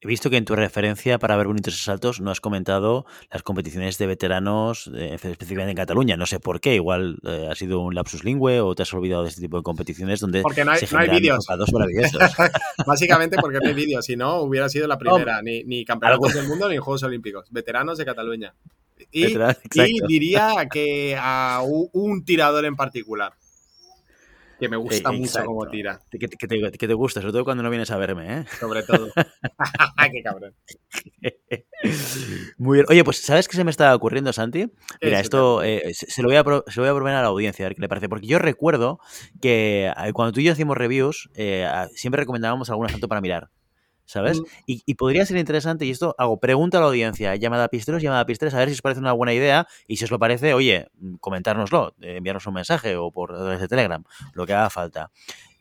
[0.00, 3.98] He visto que en tu referencia para ver bonitos asaltos no has comentado las competiciones
[3.98, 6.16] de veteranos, eh, específicamente en Cataluña.
[6.16, 9.24] No sé por qué, igual eh, ha sido un lapsus lingüe o te has olvidado
[9.24, 11.44] de este tipo de competiciones donde porque no hay, se no hay vídeos.
[12.86, 16.46] Básicamente porque no hay vídeos, si no hubiera sido la primera, ni, ni campeonatos del
[16.46, 17.48] mundo ni Juegos Olímpicos.
[17.50, 18.54] Veteranos de Cataluña.
[19.10, 23.32] Y, y diría que a un tirador en particular
[24.58, 26.00] que me gusta mucho cómo tira.
[26.10, 28.44] Que, te, gusta, sobre todo cuando no vienes a verme, ¿eh?
[28.58, 29.08] Sobre todo.
[30.12, 30.54] ¡Qué cabrón!
[32.58, 32.86] Muy bien.
[32.88, 34.70] Oye, pues ¿sabes qué se me está ocurriendo, Santi?
[35.00, 37.64] Mira, esto eh, se, lo voy a, se lo voy a proponer a la audiencia,
[37.64, 38.08] a ver qué le parece.
[38.08, 38.98] Porque yo recuerdo
[39.40, 43.50] que eh, cuando tú y yo hacíamos reviews, eh, siempre recomendábamos algún asalto para mirar.
[44.08, 44.40] ¿Sabes?
[44.40, 44.44] Mm.
[44.66, 48.22] Y, podría ser interesante, y esto hago pregunta a la audiencia, llamada a pisteros, llamada
[48.22, 50.54] a pisteros, a ver si os parece una buena idea, y si os lo parece,
[50.54, 50.88] oye,
[51.20, 55.10] comentárnoslo, enviarnos un mensaje o por través de Telegram, lo que haga falta.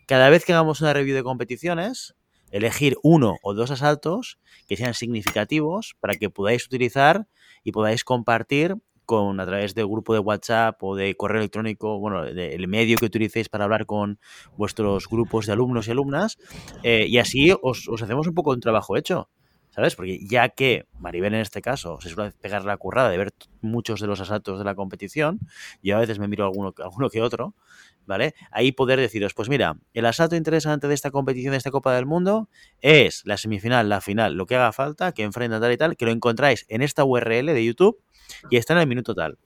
[0.08, 2.16] Cada vez que hagamos una review de competiciones,
[2.50, 7.28] elegir uno o dos asaltos que sean significativos para que podáis utilizar
[7.66, 8.78] y podáis compartir
[9.08, 13.06] con a través del grupo de WhatsApp o de correo electrónico, bueno, el medio que
[13.06, 14.20] utilicéis para hablar con
[14.58, 16.38] vuestros grupos de alumnos y alumnas,
[16.84, 19.30] eh, y así os, hacemos un poco un trabajo hecho.
[19.78, 19.96] ¿Sabes?
[19.96, 24.02] Porque ya que Maribel en este caso se suele pegar la currada de ver muchos
[24.02, 25.40] de los asaltos de la competición,
[25.84, 27.54] yo a veces me miro alguno, alguno que otro,
[28.08, 28.34] ¿vale?
[28.50, 32.08] Ahí poder deciros, pues mira, el asalto interesante de esta competición, de esta Copa del
[32.08, 32.50] Mundo,
[32.82, 36.06] es la semifinal, la final, lo que haga falta, que enfrenta tal y tal, que
[36.06, 38.00] lo encontráis en esta URL de YouTube
[38.50, 39.38] y está en el minuto tal.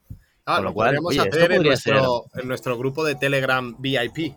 [0.46, 4.34] Ah, lo cual, podríamos hacer en nuestro, en nuestro grupo de Telegram VIP.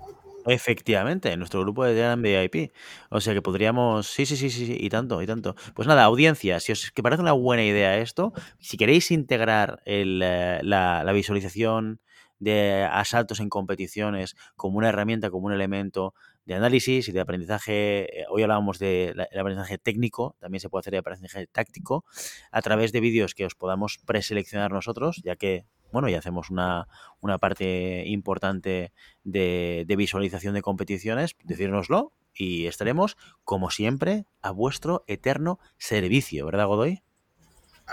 [0.46, 2.72] Efectivamente, en nuestro grupo de Telegram VIP.
[3.10, 4.06] O sea que podríamos.
[4.06, 5.54] Sí, sí, sí, sí, y tanto, y tanto.
[5.74, 10.20] Pues nada, audiencia, si os que parece una buena idea esto, si queréis integrar el,
[10.22, 12.00] eh, la, la, visualización
[12.38, 16.14] de asaltos en competiciones como una herramienta, como un elemento
[16.44, 18.20] de análisis y de aprendizaje.
[18.20, 22.04] Eh, hoy hablábamos del de aprendizaje técnico, también se puede hacer de aprendizaje táctico
[22.52, 25.64] a través de vídeos que os podamos preseleccionar nosotros, ya que,
[25.94, 26.88] bueno, ya hacemos una,
[27.20, 28.92] una parte importante
[29.22, 36.66] de, de visualización de competiciones, decírnoslo y estaremos, como siempre, a vuestro eterno servicio, ¿verdad,
[36.66, 37.02] Godoy?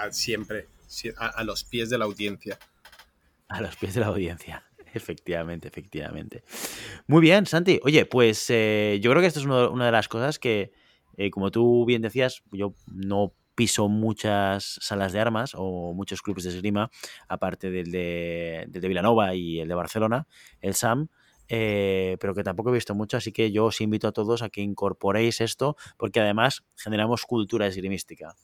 [0.09, 0.67] siempre,
[1.17, 2.57] a, a los pies de la audiencia.
[3.47, 4.65] A los pies de la audiencia.
[4.93, 6.43] Efectivamente, efectivamente.
[7.07, 7.79] Muy bien, Santi.
[7.83, 10.73] Oye, pues eh, yo creo que esto es una de las cosas que,
[11.15, 16.45] eh, como tú bien decías, yo no piso muchas salas de armas o muchos clubes
[16.45, 16.89] de esgrima,
[17.27, 20.27] aparte del de, del de Vilanova y el de Barcelona,
[20.61, 21.09] el SAM,
[21.47, 24.49] eh, pero que tampoco he visto mucho, así que yo os invito a todos a
[24.49, 28.35] que incorporéis esto, porque además generamos cultura esgrimística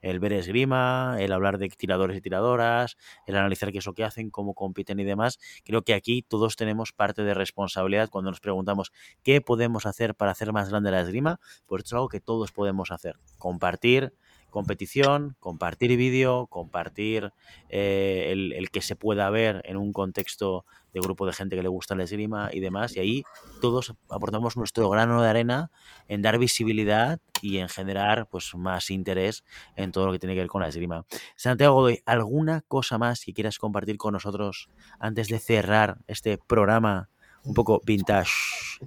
[0.00, 2.96] el ver esgrima, el hablar de tiradores y tiradoras,
[3.26, 5.38] el analizar qué es lo que hacen, cómo compiten y demás.
[5.64, 8.92] Creo que aquí todos tenemos parte de responsabilidad cuando nos preguntamos
[9.22, 12.52] qué podemos hacer para hacer más grande la esgrima, pues esto es algo que todos
[12.52, 13.16] podemos hacer.
[13.38, 14.14] Compartir,
[14.50, 17.32] competición, compartir vídeo, compartir
[17.68, 21.68] eh, el, que se pueda ver en un contexto de grupo de gente que le
[21.68, 22.96] gusta la esgrima y demás.
[22.96, 23.22] Y ahí
[23.60, 25.70] todos aportamos nuestro grano de arena
[26.08, 29.44] en dar visibilidad y en generar pues, más interés
[29.76, 31.04] en todo lo que tiene que ver con la esgrima.
[31.36, 37.08] Santiago Godoy, ¿alguna cosa más que quieras compartir con nosotros antes de cerrar este programa
[37.44, 38.32] un poco vintage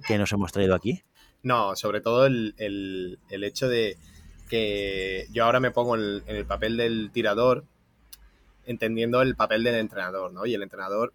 [0.06, 1.02] que nos hemos traído aquí?
[1.42, 3.98] No, sobre todo el, el hecho de
[4.54, 7.64] que yo ahora me pongo en el, papel del tirador,
[8.66, 10.46] entendiendo el papel del entrenador, ¿no?
[10.46, 11.12] Y el entrenador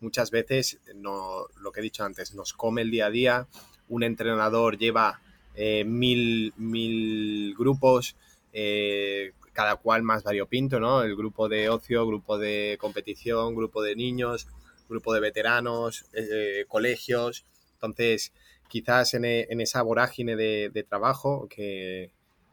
[0.00, 3.46] muchas veces, no, lo que he dicho antes, nos come el día a día.
[3.88, 5.20] Un entrenador lleva
[5.54, 8.16] eh, mil, mil, grupos,
[8.52, 11.04] eh, cada cual más variopinto, ¿no?
[11.04, 14.48] El grupo de ocio, grupo de competición, grupo de niños,
[14.88, 17.44] grupo de veteranos, eh, colegios.
[17.74, 18.32] Entonces,
[18.66, 19.24] quizás en,
[19.60, 22.10] esa vorágine de trabajo que,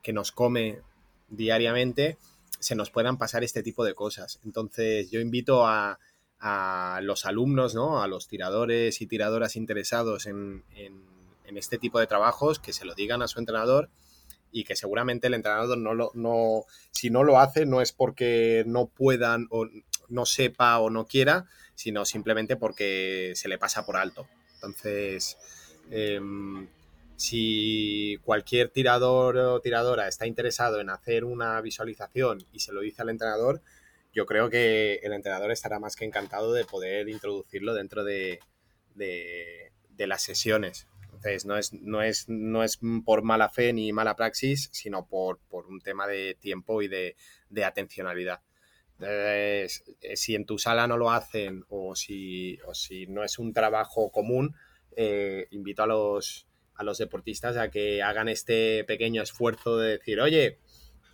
[0.08, 0.80] que nos come
[1.28, 2.18] diariamente,
[2.60, 4.40] se nos puedan pasar este tipo de cosas.
[4.46, 6.00] Entonces yo invito a,
[7.02, 8.02] los alumnos, ¿no?
[8.02, 10.64] a los tiradores y tiradoras interesados en,
[11.44, 13.90] este tipo de trabajos, que se lo digan a su entrenador
[14.50, 18.64] y que seguramente el entrenador no lo, no, si no lo hace no es porque
[18.66, 19.68] no puedan o
[20.08, 24.26] no sepa o no quiera, sino simplemente porque se le pasa por alto.
[24.56, 25.38] Entonces,
[25.92, 26.70] em,
[27.18, 33.02] si cualquier tirador o tiradora está interesado en hacer una visualización y se lo dice
[33.02, 33.62] al entrenador,
[34.14, 38.40] yo creo que el entrenador estará más que encantado de poder introducirlo dentro de,
[39.98, 40.88] las sesiones.
[41.06, 45.40] Entonces, no es, no, es, no es por mala fe ni mala praxis, sino por,
[45.50, 47.16] un tema de tiempo y de,
[47.66, 48.42] atencionalidad.
[50.14, 54.56] si en tu sala no lo hacen o si, si no es un trabajo común,
[54.96, 56.47] eh, invito a los,
[56.78, 60.60] a los deportistas a que hagan este pequeño esfuerzo de decir, oye,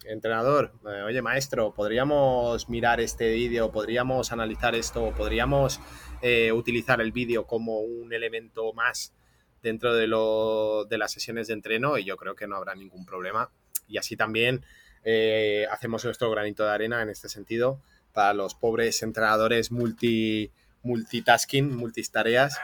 [0.06, 5.80] entrenador, eh, oye, maestro, podríamos mirar este vídeo, podríamos analizar esto, podríamos
[6.22, 9.14] eh, utilizar el vídeo como un elemento más
[9.62, 13.06] dentro de, lo, de las sesiones de entreno y yo creo que no habrá ningún
[13.06, 13.50] problema.
[13.88, 14.66] Y así también
[15.06, 20.52] eh, hacemos nuestro granito de arena en este sentido para los pobres entrenadores multi,
[20.84, 22.60] multitasking, multitareas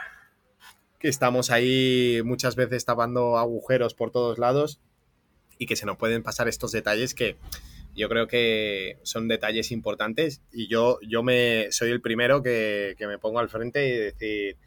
[1.00, 4.80] que estamos ahí muchas veces tapando agujeros por todos lados
[5.58, 7.36] y que se nos pueden pasar estos detalles que
[7.96, 13.18] yo creo que son detalles importantes y yo, yo me soy el primero que, me
[13.18, 14.58] pongo al frente y decir,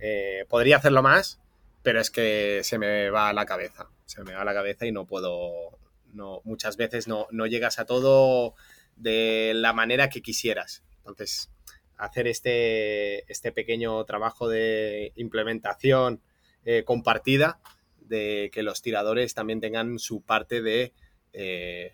[0.00, 1.38] eh, podría hacerlo más,
[1.82, 4.86] pero es que se me va a la cabeza, se me va a la cabeza
[4.86, 5.78] y no puedo,
[6.12, 8.54] no, muchas veces no, no llegas a todo
[8.96, 10.82] de la manera que quisieras.
[10.98, 11.50] Entonces,
[11.98, 16.22] hacer este, este pequeño trabajo de implementación
[16.64, 17.60] eh, compartida,
[18.00, 20.94] de que los tiradores también tengan su parte de,
[21.32, 21.92] eh,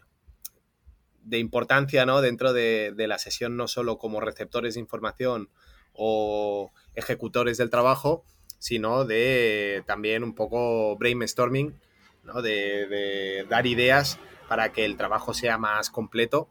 [1.23, 2.21] de importancia ¿no?
[2.21, 5.49] dentro de, la sesión, no solo como receptores de información
[5.93, 8.25] o ejecutores del trabajo,
[8.59, 11.81] sino de también un poco brainstorming,
[12.23, 12.43] ¿no?
[12.43, 16.49] de, de dar ideas para que el trabajo sea más completo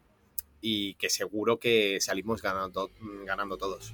[0.65, 2.89] y que seguro que salimos ganando,
[3.25, 3.93] ganando todos.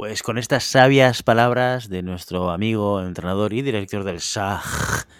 [0.00, 4.62] Pues con estas sabias palabras de nuestro amigo, entrenador y director del SAG,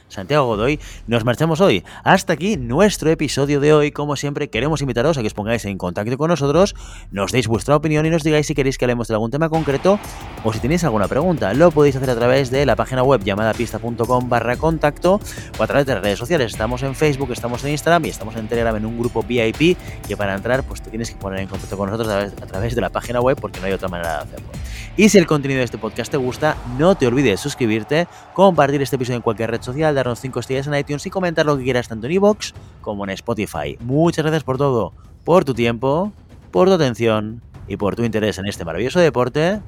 [0.08, 1.84] Santiago Godoy, nos marchamos hoy.
[2.02, 3.92] Hasta aquí nuestro episodio de hoy.
[3.92, 6.74] Como siempre, queremos invitaros a que os pongáis en contacto con nosotros,
[7.10, 10.00] nos deis vuestra opinión y nos digáis si queréis que hablemos de algún tema concreto
[10.44, 11.52] o si tenéis alguna pregunta.
[11.52, 15.20] Lo podéis hacer a través de la página web llamada pista.com barra contacto
[15.58, 16.52] o a través de las redes sociales.
[16.52, 19.76] Estamos en Facebook, estamos en Instagram y estamos en Telegram en un grupo VIP
[20.08, 22.80] que para entrar pues te tienes que poner en contacto con nosotros a través de
[22.80, 24.69] la página web porque no hay otra manera de hacerlo.
[24.96, 28.96] Y si el contenido de este podcast te gusta, no te olvides suscribirte, compartir este
[28.96, 31.88] episodio en cualquier red social, darnos 5 estrellas en iTunes y comentar lo que quieras
[31.88, 33.76] tanto en iVoox como en Spotify.
[33.80, 34.92] Muchas gracias por todo,
[35.24, 36.12] por tu tiempo,
[36.50, 39.60] por tu atención y por tu interés en este maravilloso deporte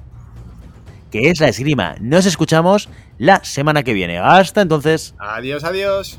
[1.12, 1.94] que es la esgrima.
[2.00, 2.88] Nos escuchamos
[3.18, 4.18] la semana que viene.
[4.18, 5.14] Hasta entonces.
[5.18, 6.18] Adiós, adiós.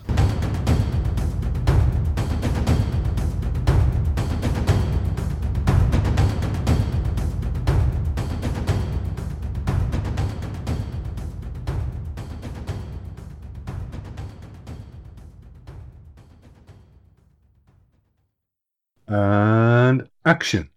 [19.16, 20.72] And action.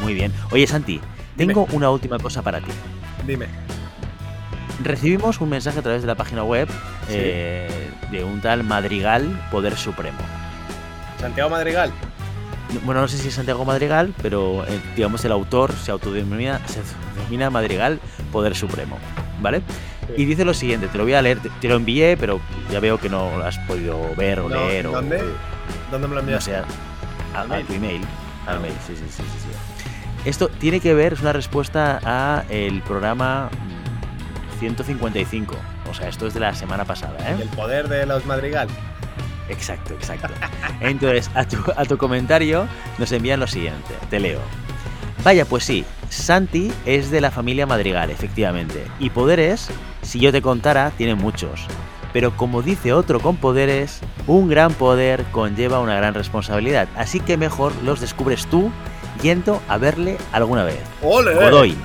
[0.00, 0.32] Muy bien.
[0.50, 1.00] Oye, Santi,
[1.36, 1.52] Dime.
[1.54, 2.70] tengo una última cosa para ti.
[3.26, 3.46] Dime.
[4.82, 6.68] Recibimos un mensaje a través de la página web
[7.08, 7.14] Sí.
[7.16, 10.18] eh, de un tal Madrigal Poder Supremo.
[11.20, 11.90] Santiago Madrigal.
[12.84, 16.80] Bueno, no sé si es Santiago Madrigal, pero eh, digamos el autor se autodenomina, se
[16.80, 17.98] autodenomina Madrigal
[18.30, 18.98] Poder Supremo,
[19.40, 19.62] ¿vale?
[20.08, 20.22] Sí.
[20.22, 22.40] Y dice lo siguiente, te lo voy a leer, te, te lo envié, pero
[22.70, 25.22] ya veo que no lo has podido ver o No, leer o ¿Dónde?
[25.90, 26.50] ¿Dónde me lo no enviaste?
[26.52, 26.56] sé,
[27.34, 28.00] a, tu email,
[28.46, 30.28] al mail, sí, sí, sí, sí, sí.
[30.28, 33.50] Esto tiene que ver, es una respuesta a el programa
[34.56, 35.54] mm, 155,
[35.90, 37.36] o sea, esto es de la semana pasada, ¿eh?
[37.40, 38.68] El poder de los Madrigal.
[39.48, 40.28] Exacto, exacto.
[40.80, 42.66] Entonces, a tu, a tu comentario
[42.98, 44.40] nos envían lo siguiente, te leo.
[45.24, 48.84] Vaya, pues sí, Santi es de la familia Madrigal, efectivamente.
[48.98, 49.68] Y poderes,
[50.02, 51.66] si yo te contara, tiene muchos.
[52.12, 56.88] Pero como dice otro con poderes, un gran poder conlleva una gran responsabilidad.
[56.96, 58.70] Así que mejor los descubres tú
[59.22, 60.80] yendo a verle alguna vez.
[61.02, 61.34] ¡Ole!
[61.34, 61.76] Godoy,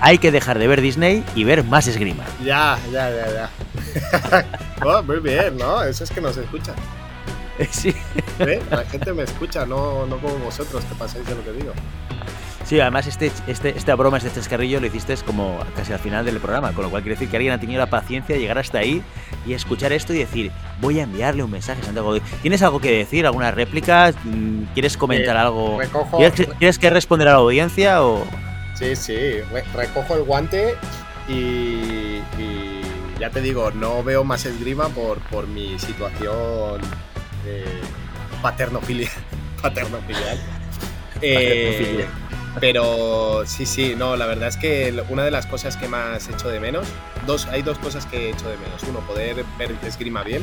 [0.00, 2.24] hay que dejar de ver Disney y ver más esgrima.
[2.44, 4.46] Ya, ya, ya, ya.
[4.84, 5.82] Oh, muy bien, ¿no?
[5.82, 6.74] Eso es que nos escucha.
[7.70, 7.94] Sí.
[8.40, 8.62] ¿eh?
[8.70, 11.72] La gente me escucha, no, no como vosotros que pasáis de lo que digo.
[12.66, 16.38] Sí, además este, este, esta broma, este chascarrillo lo hiciste como casi al final del
[16.40, 18.78] programa, con lo cual quiere decir que alguien ha tenido la paciencia de llegar hasta
[18.78, 19.02] ahí
[19.46, 20.50] y escuchar esto y decir,
[20.80, 22.22] voy a enviarle un mensaje a Santiago Godoy.
[22.42, 23.24] ¿Tienes algo que decir?
[23.24, 24.12] ¿Alguna réplica?
[24.24, 25.78] Mm, ¿Quieres comentar Eh, algo?
[25.78, 28.26] Recojo, ¿Quieres, quieres que responder a la audiencia o...?
[28.74, 29.14] sí, sí,
[29.52, 30.74] re- recojo el guante
[31.28, 31.32] y,
[32.36, 32.80] y
[33.20, 36.80] ya te digo, no veo más esgrima por, por mi situación
[37.46, 37.64] eh,
[38.42, 39.08] paternofilia,
[39.62, 40.38] paternofilial.
[41.22, 42.04] Eh.
[42.60, 46.48] Pero sí, sí, no, la verdad es que una de las cosas que más echo
[46.48, 46.86] de menos,
[47.26, 48.82] dos, hay dos cosas que echo de menos.
[48.84, 50.42] Uno, poder ver esgrima bien.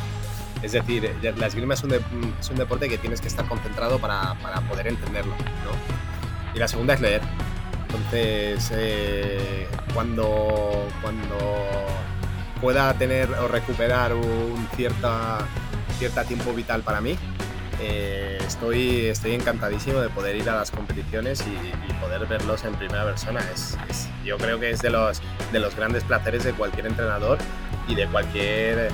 [0.62, 2.02] Es decir, la esgrima es un, de-
[2.40, 6.56] es un deporte que tienes que estar concentrado para, para poder entenderlo, ¿no?
[6.56, 7.22] Y la segunda es leer.
[7.88, 11.36] Entonces, eh, cuando, cuando
[12.62, 15.40] pueda tener o recuperar un cierta,
[16.00, 17.18] cierta tiempo vital para mí,
[17.80, 23.06] eh, estoy, estoy encantadísimo de poder ir a las competiciones y, poder verlos en primera
[23.06, 23.40] persona.
[23.54, 23.78] Es-
[24.26, 25.22] yo creo que es de los,
[25.52, 27.38] de los grandes placeres de cualquier entrenador
[27.88, 28.90] y de cualquier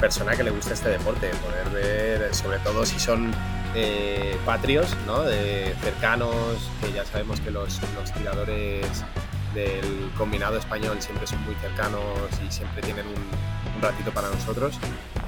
[0.00, 3.32] persona que le guste este deporte, poder ver, sobre todo si son
[3.74, 5.22] eh, patrios, ¿no?
[5.22, 6.34] de cercanos,
[6.82, 8.86] que ya sabemos que los, los tiradores
[9.56, 12.02] del combinado español siempre son muy cercanos
[12.46, 14.78] y siempre tienen un, un ratito para nosotros.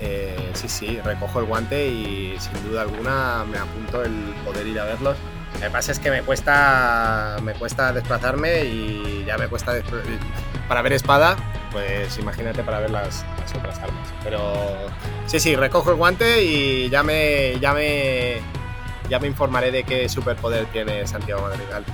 [0.01, 4.13] Eh, sí, sí, recojo el guante y sin duda alguna me apunto el
[4.45, 5.17] poder ir a verlos.
[5.55, 9.73] Lo que pasa es que me cuesta, me cuesta desplazarme y ya me cuesta
[10.69, 11.37] para ver espada,
[11.73, 14.13] pues imagínate para ver las, las otras armas.
[14.23, 14.77] Pero
[15.27, 18.37] sí, sí, recojo el guante y ya me, ya me,
[19.09, 21.85] ya me informaré de qué superpoder tiene Santiago Madrigal.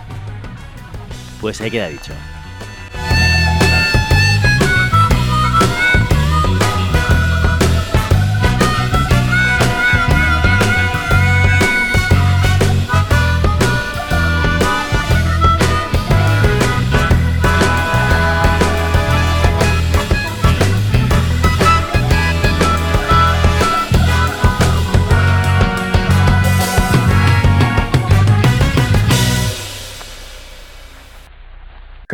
[1.44, 2.14] Pues ahí queda dicho.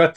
[0.01, 0.17] Cut.